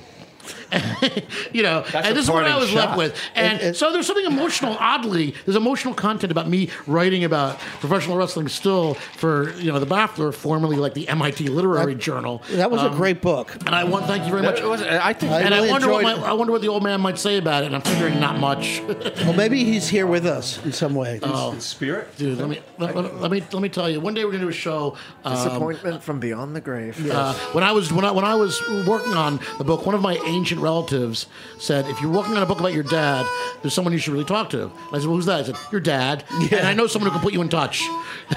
[1.53, 2.89] you know, That's and this is what I was shot.
[2.89, 3.19] left with.
[3.35, 7.59] And It- it- so there's something emotional, oddly, there's emotional content about me writing about
[7.79, 12.41] professional wrestling still for, you know, the Baffler, formerly like the MIT Literary Journal.
[12.51, 13.55] That was a Um, great book.
[13.65, 14.61] And I want, thank you very much.
[14.61, 16.13] was- I think I and really I wonder, what my.
[16.13, 17.67] I wonder what the old man might say about it.
[17.67, 18.81] And I'm figuring not much.
[19.23, 21.19] Well, maybe he's here with us in some way.
[21.23, 21.55] Oh.
[21.59, 22.15] spirit.
[22.17, 23.99] Dude, let me let, let- let me let me tell you.
[23.99, 24.95] One day we're gonna do a show.
[25.23, 27.09] Um, Disappointment from beyond the grave.
[27.09, 30.01] uh, when I was when I when I was working on the book, one of
[30.01, 31.27] my ancient relatives
[31.59, 33.25] said, "If you're working on a book about your dad,
[33.61, 35.55] there's someone you should really talk to." And I said, well, "Who's that?" I said,
[35.71, 37.83] "Your dad." And I know someone who can put you in touch.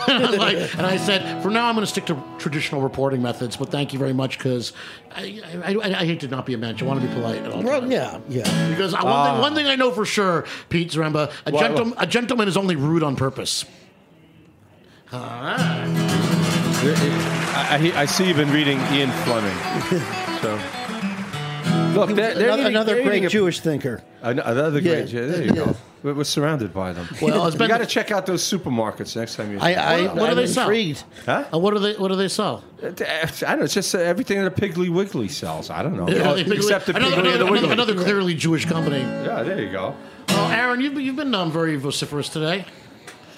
[0.08, 3.22] and, I like, and I said, "For now, I'm going to stick to traditional reporting
[3.22, 4.72] methods." But thank you very much because
[5.14, 6.82] I, I, I, I hate to not be a mensch.
[6.82, 7.42] I want to be polite.
[7.42, 7.92] At all Well, times.
[7.92, 8.68] yeah, yeah.
[8.70, 9.40] Because I, one, thing, ah.
[9.40, 12.76] one thing I know for sure, Pete Zaremba, a, What- gentle, a gentleman is only
[12.76, 13.64] rude on purpose.
[15.12, 15.86] I,
[17.94, 19.56] I, I see you've been reading Ian Fleming.
[20.42, 20.58] So,
[21.96, 24.02] look, they're, they're Another, eating- another they're great eating Jewish thinker.
[24.22, 25.11] An- Another Yeah, great.
[25.12, 25.52] There you yeah.
[25.54, 25.76] go.
[26.02, 27.09] We're, we're surrounded by them.
[27.20, 29.59] Well, you been- got to check out those supermarkets next time you.
[29.61, 30.68] I, I, What do- what do I'm they sell?
[31.24, 31.44] huh?
[31.52, 32.62] Uh, what do they What do they sell?
[32.82, 33.00] I don't
[33.59, 33.64] know.
[33.64, 35.70] It's just uh, everything that a Piggly Wiggly sells.
[35.70, 36.09] I don't know.
[36.09, 37.70] Yeah, Oh, they pick- except the another, Piggly and the another, Wiggly.
[37.72, 39.00] another clearly Jewish company.
[39.00, 39.94] Yeah, there you go.
[40.28, 42.64] Well, Aaron, you've, you've been um, very vociferous today.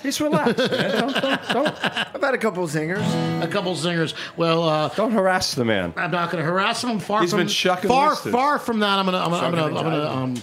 [0.03, 0.99] He's relaxed, man.
[0.99, 3.43] Don't, don't, don't, I've had a couple zingers.
[3.43, 4.15] A couple singers.
[4.37, 5.93] Well, uh, don't harass the man.
[5.97, 6.99] I'm not going to harass him.
[7.01, 8.33] Far He's from been shucking far listers.
[8.33, 8.99] far from that.
[8.99, 10.43] I'm gonna I'm gonna I'm Shucking gonna, and I'm gonna um,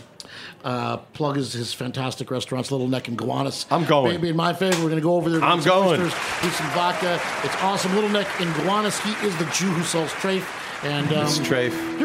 [0.63, 3.67] Uh, plug his, his fantastic restaurants, Little Neck and Gowanus.
[3.69, 4.11] I'm going.
[4.13, 5.43] Maybe in my favor, we're going to go over there.
[5.43, 6.01] I'm get some going.
[6.01, 7.21] oysters, do some vodka.
[7.43, 7.93] It's awesome.
[7.93, 8.99] Little Neck in Gowanus.
[9.01, 10.43] He is the Jew who sells trafe.
[10.83, 11.71] And um, It's Trafe.
[11.99, 12.04] You're you're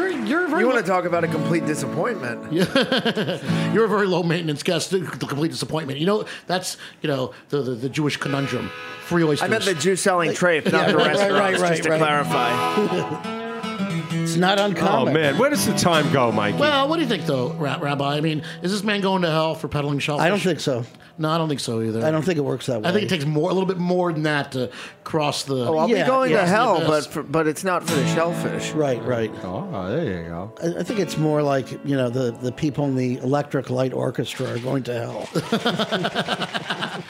[0.61, 2.51] very You want to talk about a complete disappointment?
[3.73, 4.91] you're a very low maintenance guest.
[4.91, 5.99] The complete disappointment.
[5.99, 8.69] You know that's you know the the, the Jewish conundrum.
[9.03, 9.45] Free oysters.
[9.45, 11.33] I meant the Jew selling trafe, not Yeah, the right, restaurant.
[11.33, 11.99] right, right, just to right.
[11.99, 13.37] clarify.
[14.13, 15.09] It's not uncommon.
[15.09, 16.57] Oh man, where does the time go, Mikey?
[16.57, 18.15] Well, what do you think, though, Rabbi?
[18.15, 20.23] I mean, is this man going to hell for peddling shellfish?
[20.23, 20.85] I don't think so.
[21.21, 22.03] No, I don't think so either.
[22.05, 22.89] I don't think it works that way.
[22.89, 24.71] I think it takes more, a little bit more than that to
[25.03, 25.67] cross the.
[25.67, 26.41] Oh, I'll Yeah, be going yeah.
[26.41, 28.71] to hell, but for, but it's not for the shellfish.
[28.71, 29.31] Right, right.
[29.43, 30.53] oh, there you go.
[30.63, 33.93] I I think it's more like you know the, the people in the Electric Light
[33.93, 35.29] Orchestra are going to hell.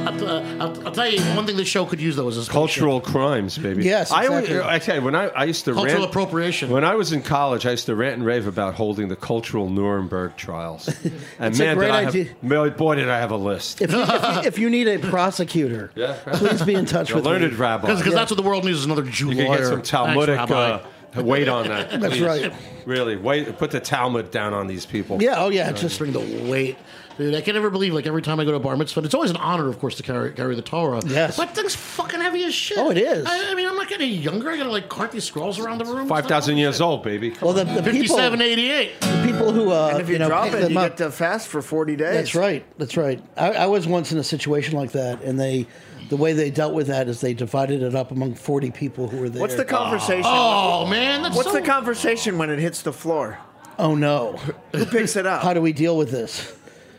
[0.00, 2.48] I'll, uh, I'll, I'll tell you one thing the show could use though is this
[2.48, 3.84] Cultural crimes, baby.
[3.84, 4.70] Yes, I always, exactly.
[4.74, 6.70] I tell you, when I, I used to Cultural rant, appropriation.
[6.70, 9.68] When I was in college, I used to rant and rave about holding the cultural
[9.68, 10.88] Nuremberg trials.
[11.38, 12.24] And It's a man, great did I idea.
[12.24, 13.80] have, boy, boy, did I have a list.
[13.82, 16.16] If you, if you, if you need a prosecutor, Yeah.
[16.32, 17.56] please be in touch A with learned me.
[17.56, 17.94] rabbi.
[17.94, 19.58] because that's what the world needs is another Jew you can lawyer.
[19.58, 20.70] get some Talmudic Thanks, Rabbi.
[20.70, 22.00] uh, weight on that.
[22.00, 22.22] That's please.
[22.22, 22.52] right.
[22.86, 25.22] Really, wait, put the Talmud down on these people.
[25.22, 26.76] Yeah, oh yeah, just just bring the weight.
[27.18, 29.12] Dude, I can never believe like every time I go to a bar mitzvah, it's
[29.12, 31.02] always an honor, of course, to carry carry the Torah.
[31.04, 31.36] Yes.
[31.36, 32.78] but things fucking heavy as shit.
[32.78, 33.26] Oh, it is.
[33.26, 34.48] I, I mean, I'm not getting any younger.
[34.48, 36.08] I gotta like cart these scrolls around the room.
[36.08, 37.30] Five thousand years old, baby.
[37.32, 39.00] Come well the, the people, 57, 88.
[39.00, 40.92] the people who uh, And if you, know drop it, them you up.
[40.92, 42.14] get to fast for 40 days.
[42.14, 42.64] That's right.
[42.78, 43.22] That's right.
[43.36, 45.66] I, I was once in a situation like that, and they,
[46.10, 49.16] the way they dealt with that is they divided it up among forty people who
[49.18, 49.40] were there.
[49.40, 50.24] What's the conversation?
[50.26, 51.54] Oh man, that's What's so...
[51.58, 53.38] the conversation when it hits the floor?
[53.78, 54.36] Oh no!
[54.74, 55.42] Who picks it up?
[55.42, 56.54] How do we deal with this?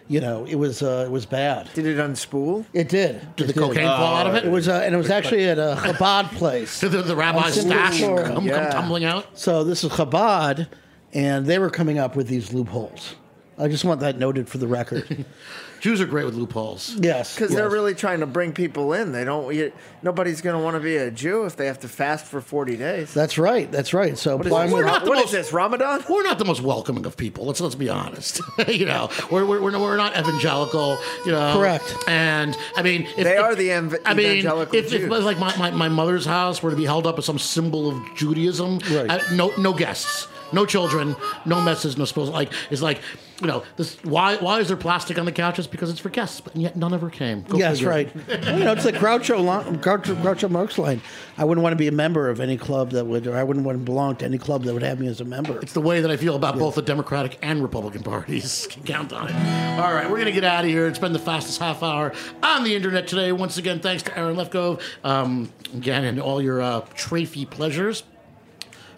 [0.08, 1.70] You know, it was uh, it was bad.
[1.74, 2.66] Did it unspool?
[2.74, 3.22] It did.
[3.36, 4.44] Did It the cocaine fall out of it?
[4.46, 6.82] It was, uh, and it was actually at a Chabad place.
[6.82, 8.24] Did the, the rabbi's I'm stash sure.
[8.26, 8.64] come, Yeah.
[8.64, 9.38] come tumbling out?
[9.40, 10.68] So this is Chabad,
[11.14, 13.16] and they were coming up with these loopholes.
[13.62, 15.26] I just want that noted for the record.
[15.82, 16.94] Jews are great with loopholes.
[17.00, 19.12] yes, Because they're really trying to bring people in.
[19.14, 19.52] They don't.
[19.56, 19.72] You,
[20.04, 22.78] nobody's going to want to be a Jew if they have to fast for 40
[22.78, 23.12] days.
[23.16, 23.72] That's right.
[23.72, 24.16] That's right.
[24.16, 24.74] So What is, Plymouth- this?
[24.80, 25.54] We're not the What is most- this?
[25.54, 26.04] Ramadan?
[26.08, 27.46] We're not the most welcoming of people.
[27.46, 28.42] Let's let's be honest.
[28.68, 31.00] you know, we're, we're, we're, we're not evangelical.
[31.26, 31.96] You know, Correct.
[32.08, 35.10] And I mean, if, They if- are the ev- I mean, evangelical if, if Jews.
[35.26, 38.16] like my, my, my mother's house were to be held up as some symbol of
[38.16, 39.10] Judaism, Right.
[39.10, 43.00] I- no no guests, no children, no messes, no supposed like it's like.
[43.42, 45.66] You know, this why why is there plastic on the couches?
[45.66, 47.42] Because it's for guests, but yet none ever came.
[47.42, 47.90] Go Yes, figure.
[47.90, 48.16] right.
[48.28, 49.44] Well, you know, it's like Groucho,
[49.82, 51.02] Groucho, Groucho Marx line.
[51.40, 53.66] I wouldn't want to be a member of any club that would, or I wouldn't
[53.66, 55.58] want to belong to any club that would have me as a member.
[55.60, 58.68] It's the way that I feel about both the Democratic and Republican parties.
[58.70, 59.80] Can count on it.
[59.80, 60.86] All right, we're going to get out of here.
[60.86, 63.32] It's been the fastest half hour on the internet today.
[63.32, 64.82] Once again, thanks to Aaron Lefkove.
[65.04, 68.04] Um, again, and all your uh, pleasures.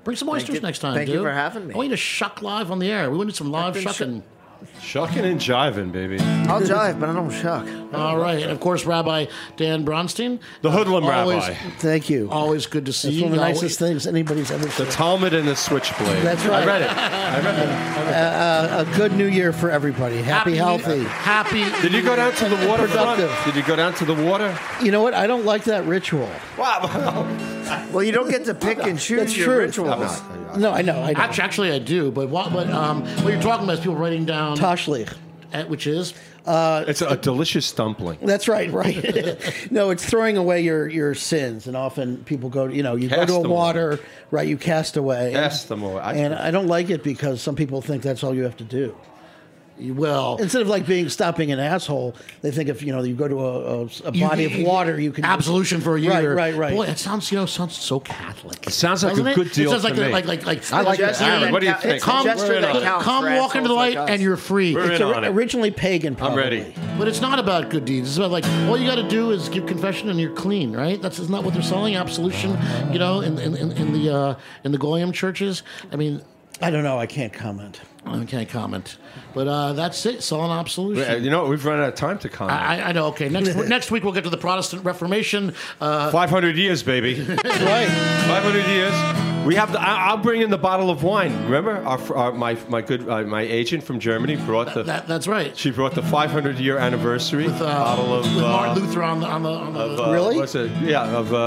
[0.04, 1.24] Bring some oysters you- next time, thank you dude.
[1.24, 1.74] for having me.
[1.74, 3.10] I want you to shuck live on the air.
[3.10, 4.24] We wanted some live shucking.
[4.82, 6.20] Shucking and jiving, baby.
[6.20, 7.68] I'll jive, but I don't shuck.
[7.94, 9.26] All right, and of course, Rabbi
[9.58, 10.40] Dan Bronstein.
[10.62, 11.54] The hoodlum always, rabbi.
[11.80, 12.30] Thank you.
[12.32, 13.24] Always good to see It's you.
[13.24, 14.92] one of the Always- nicest things anybody's ever The said.
[14.92, 16.24] Talmud and the switchblade.
[16.24, 16.64] That's right.
[16.64, 16.90] I read it.
[16.90, 18.94] I read it.
[18.94, 20.22] A good new year for everybody.
[20.22, 21.04] Happy, healthy.
[21.04, 21.64] Happy.
[21.82, 23.18] Did you go down to the waterfront?
[23.20, 23.32] Productive.
[23.46, 24.58] Did you go down to the water?
[24.82, 25.14] You know what?
[25.14, 26.30] I don't like that ritual.
[26.58, 27.28] Wow.
[27.94, 29.58] Well, you don't get to pick and choose That's your true.
[29.60, 30.22] rituals.
[30.58, 31.02] No, I know.
[31.02, 31.20] I know.
[31.20, 32.12] Actually, actually, I do.
[32.12, 32.52] But what?
[32.54, 35.14] But um, what you're talking about is people writing down, Tashlich.
[35.54, 36.14] uh, which is
[36.46, 38.20] It's a delicious dumpling.
[38.22, 39.38] That's right, right.
[39.72, 43.28] no, it's throwing away your, your sins, and often people go, you know, you Cast
[43.28, 44.00] go to a them water,
[44.32, 44.48] right?
[44.48, 45.32] You cast away.
[45.34, 46.02] Cast them away.
[46.02, 48.64] I- and I don't like it because some people think that's all you have to
[48.66, 48.96] do.
[49.80, 53.28] Well, Instead of like being stopping an asshole, they think if you know you go
[53.28, 56.36] to a, a, a body of water, you can absolution for a year.
[56.36, 56.74] Right, right, right.
[56.76, 58.68] Boy, it sounds you know sounds so Catholic.
[58.68, 60.10] It sounds like a good deal It sounds like to me.
[60.10, 61.20] like like like I like that.
[61.22, 61.96] Aaron, what do you think?
[61.96, 64.38] it's a Come, that come, counts come for walk into the light like and you're
[64.38, 64.76] free.
[64.76, 65.30] We're It's in ori- on it.
[65.30, 66.16] originally pagan.
[66.22, 66.74] I'm ready.
[66.98, 68.10] But it's not about good deeds.
[68.10, 71.02] It's about like all you got to do is give confession and you're clean, right?
[71.02, 72.58] That's isn't what they're selling absolution,
[72.92, 75.64] you know, in in, in, in the uh, in the goyim churches.
[75.92, 76.22] I mean,
[76.62, 77.00] I don't know.
[77.00, 77.82] I can't comment.
[78.06, 78.98] I can't comment,
[79.34, 80.24] but uh, that's it.
[80.24, 81.10] Selling absolution.
[81.10, 82.60] Uh, You know, we've run out of time to comment.
[82.60, 83.08] I, I- know.
[83.08, 85.54] Okay, next next week we'll get to the Protestant Reformation.
[85.80, 87.16] Uh, 500 years, baby.
[87.64, 87.88] Right.
[87.88, 89.46] 500 years.
[89.46, 89.72] We have.
[89.74, 91.34] The, I, I'll bring in the bottle of wine.
[91.46, 94.84] Remember, our, our, my my good uh, my agent from Germany brought the.
[94.84, 95.56] that, that's right.
[95.58, 98.24] she brought the 500 year anniversary With, uh, bottle of.
[98.36, 100.38] with uh, Martin Luther on the on the, on the of, uh, Really?
[100.38, 100.72] What's it?
[100.82, 101.38] Yeah, of uh,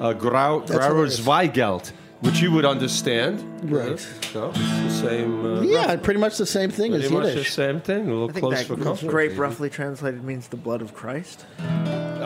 [0.00, 1.06] uh, Grau, Grauer.
[1.08, 1.92] Zweigelt,
[2.26, 3.42] which you would understand.
[3.70, 3.98] Right.
[4.32, 5.46] So it's the same.
[5.46, 8.08] Uh, Yeah, pretty much the same thing as Pretty much the same thing.
[8.08, 9.08] A little I think close that for comfort.
[9.08, 11.44] grape, roughly translated, means the blood of Christ.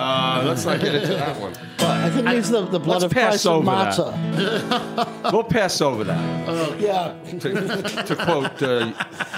[0.01, 1.53] Uh, let's not get into that one.
[1.79, 3.95] I think it means the, the blood Let's of pass Christ and over that.
[3.95, 5.07] matzah.
[5.33, 6.81] We'll pass over that.
[6.81, 7.15] Yeah.
[7.39, 8.93] To, to quote uh,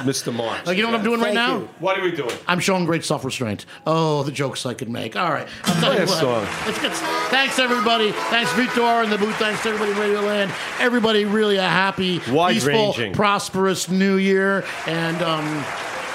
[0.04, 0.32] Mr.
[0.32, 0.66] Marx.
[0.66, 1.58] Like, you know what I'm doing right Thank now?
[1.58, 1.68] you.
[1.80, 2.34] What are we doing?
[2.46, 3.66] I'm showing great self restraint.
[3.86, 5.16] Oh, the jokes I could make.
[5.16, 5.46] All right.
[5.64, 6.18] I'll tell Play you a what.
[6.20, 6.44] song.
[6.66, 6.92] Let's get,
[7.30, 8.12] thanks, everybody.
[8.12, 9.36] Thanks, Victor in the booth.
[9.36, 10.52] Thanks to everybody in Radio Land.
[10.78, 13.12] Everybody, really a happy, peaceful, Wide-ranging.
[13.12, 14.64] prosperous new year.
[14.86, 15.64] And um,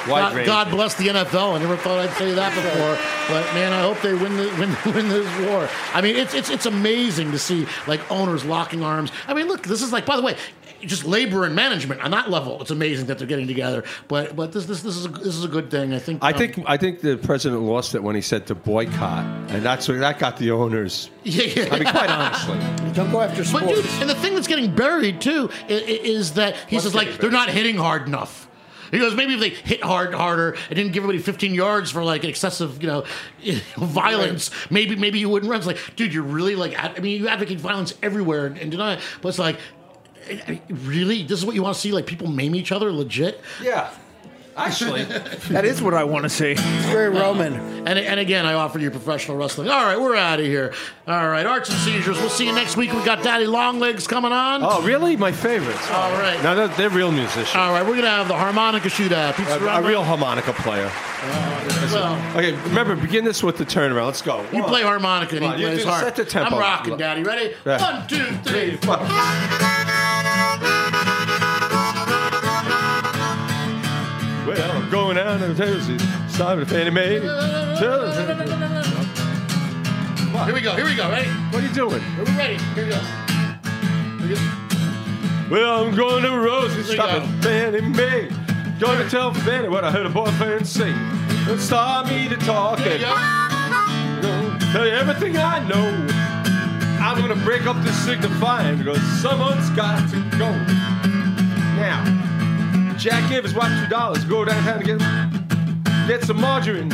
[0.08, 1.56] God, God bless the NFL.
[1.56, 2.98] I never thought I'd say that before.
[3.28, 5.68] But, man, I hope they win, the, win, win this war.
[5.94, 9.12] I mean, it's, it's, it's amazing to see, like, owners locking arms.
[9.28, 10.36] I mean, look, this is like, by the way,
[10.82, 12.62] just labor and management on that level.
[12.62, 13.84] It's amazing that they're getting together.
[14.08, 15.92] But but this this this is a, this is a good thing.
[15.92, 16.24] I think.
[16.24, 19.64] I um, think I think the president lost it when he said to boycott, and
[19.64, 21.10] that's what that got the owners.
[21.24, 21.74] Yeah, yeah.
[21.74, 22.58] I mean, quite honestly,
[22.94, 23.82] Don't go after But sports.
[23.82, 26.96] dude, and the thing that's getting buried too i- i- is that he What's says
[26.96, 28.47] like getting they're not hitting hard enough.
[28.92, 32.04] He goes, maybe if they hit hard harder and didn't give everybody 15 yards for
[32.04, 33.04] like excessive, you know,
[33.78, 35.60] violence, maybe maybe you wouldn't run.
[35.60, 38.94] It's like, dude, you're really like, I mean, you advocate violence everywhere and, and deny
[38.94, 39.60] it, but it's like,
[40.70, 41.92] really, this is what you want to see?
[41.92, 43.42] Like people maim each other, legit.
[43.62, 43.90] yeah.
[44.58, 45.04] Actually,
[45.50, 46.52] That is what I want to see.
[46.52, 47.54] It's very Roman.
[47.88, 49.70] And, and again, I offer you professional wrestling.
[49.70, 50.74] All right, we're out of here.
[51.08, 52.18] All right, arts and seizures.
[52.18, 52.92] We'll see you next week.
[52.92, 54.62] We got Daddy Longlegs coming on.
[54.64, 55.16] oh really?
[55.16, 55.90] My favorites.
[55.92, 56.42] All right.
[56.44, 57.56] Now they're, they're real musicians.
[57.56, 59.36] All right, we're gonna have the harmonica shootout.
[59.36, 60.92] Pizza a, a real harmonica player.
[61.22, 64.08] Uh, well, Okay, remember, begin this with the turnaround.
[64.08, 64.46] Let's go.
[64.52, 66.04] you play harmonica and he Come on, you plays do- hard.
[66.04, 66.56] set the tempo.
[66.56, 67.24] I'm rocking, Daddy.
[67.24, 67.54] Ready?
[67.66, 68.00] Yeah.
[68.00, 68.76] One, two, three.
[68.78, 69.02] Fuck.
[74.48, 77.20] Well, I'm going down to Tennessee, starting with Fannie Mae.
[80.46, 80.74] Here we go.
[80.74, 81.10] Here we go.
[81.10, 81.28] Ready?
[81.28, 82.02] What are you doing?
[82.02, 82.58] Are we ready?
[82.74, 82.96] Here we go.
[82.96, 84.40] Here we go.
[85.52, 86.32] Well, I'm going to
[86.78, 87.42] you stopping go.
[87.42, 88.30] Fannie Mae.
[88.80, 90.94] Going to tell Fannie what I heard a boyfriend say.
[90.94, 93.18] And start me to talk and go.
[94.72, 96.08] tell you everything I know.
[97.02, 100.50] I'm gonna break up this signifying because someone's got to go.
[101.76, 102.27] Now,
[102.98, 105.00] Jack gave his wife two dollars go downtown to get
[106.08, 106.90] get some margarine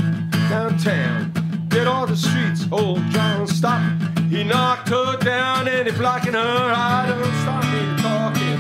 [0.49, 1.31] downtown.
[1.69, 3.81] Get all the streets old John stop.
[4.29, 6.73] He knocked her down and he blocking her.
[6.75, 8.59] I don't stop me talking.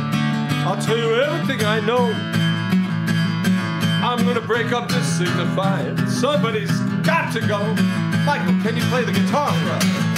[0.65, 2.11] I'll tell you everything I know.
[4.07, 5.97] I'm gonna break up this signifying.
[6.07, 6.71] Somebody's
[7.03, 7.59] got to go.
[8.25, 10.12] Michael, can you play the guitar for us?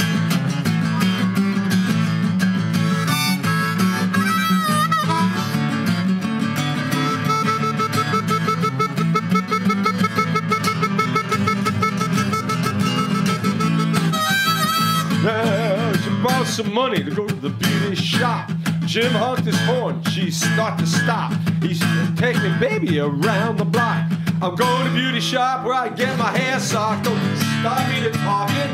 [16.55, 18.49] Some money to go to the beauty shop.
[18.85, 21.33] Jim honked his horn, she start to stop.
[21.61, 21.81] He's
[22.15, 24.09] taking baby around the block.
[24.41, 27.03] I'm going to beauty shop where I get my hair socked.
[27.03, 27.19] Don't
[27.59, 28.71] stop me to talking.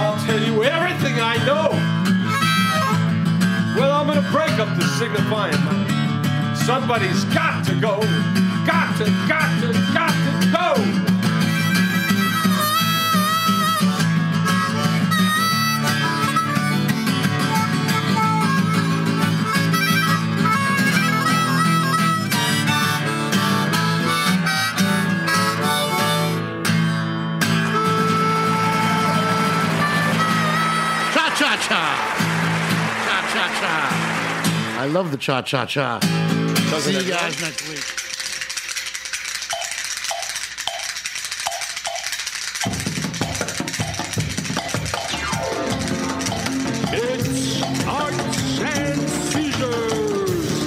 [0.00, 1.68] I'll tell you everything I know.
[3.78, 5.52] Well, I'm gonna break up the signifying.
[6.56, 8.00] Somebody's got to go.
[8.64, 11.07] Got to, got to, got to go.
[31.38, 31.82] Cha cha cha.
[33.04, 34.80] Cha cha cha.
[34.82, 36.00] I love the cha cha cha.
[36.80, 37.84] See you guys next week.
[46.90, 50.66] It's Arts and Seizures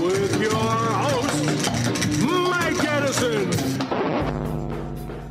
[0.00, 3.50] with your host, Mike Edison.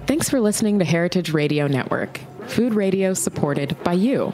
[0.05, 4.33] Thanks for listening to Heritage Radio Network, food radio supported by you.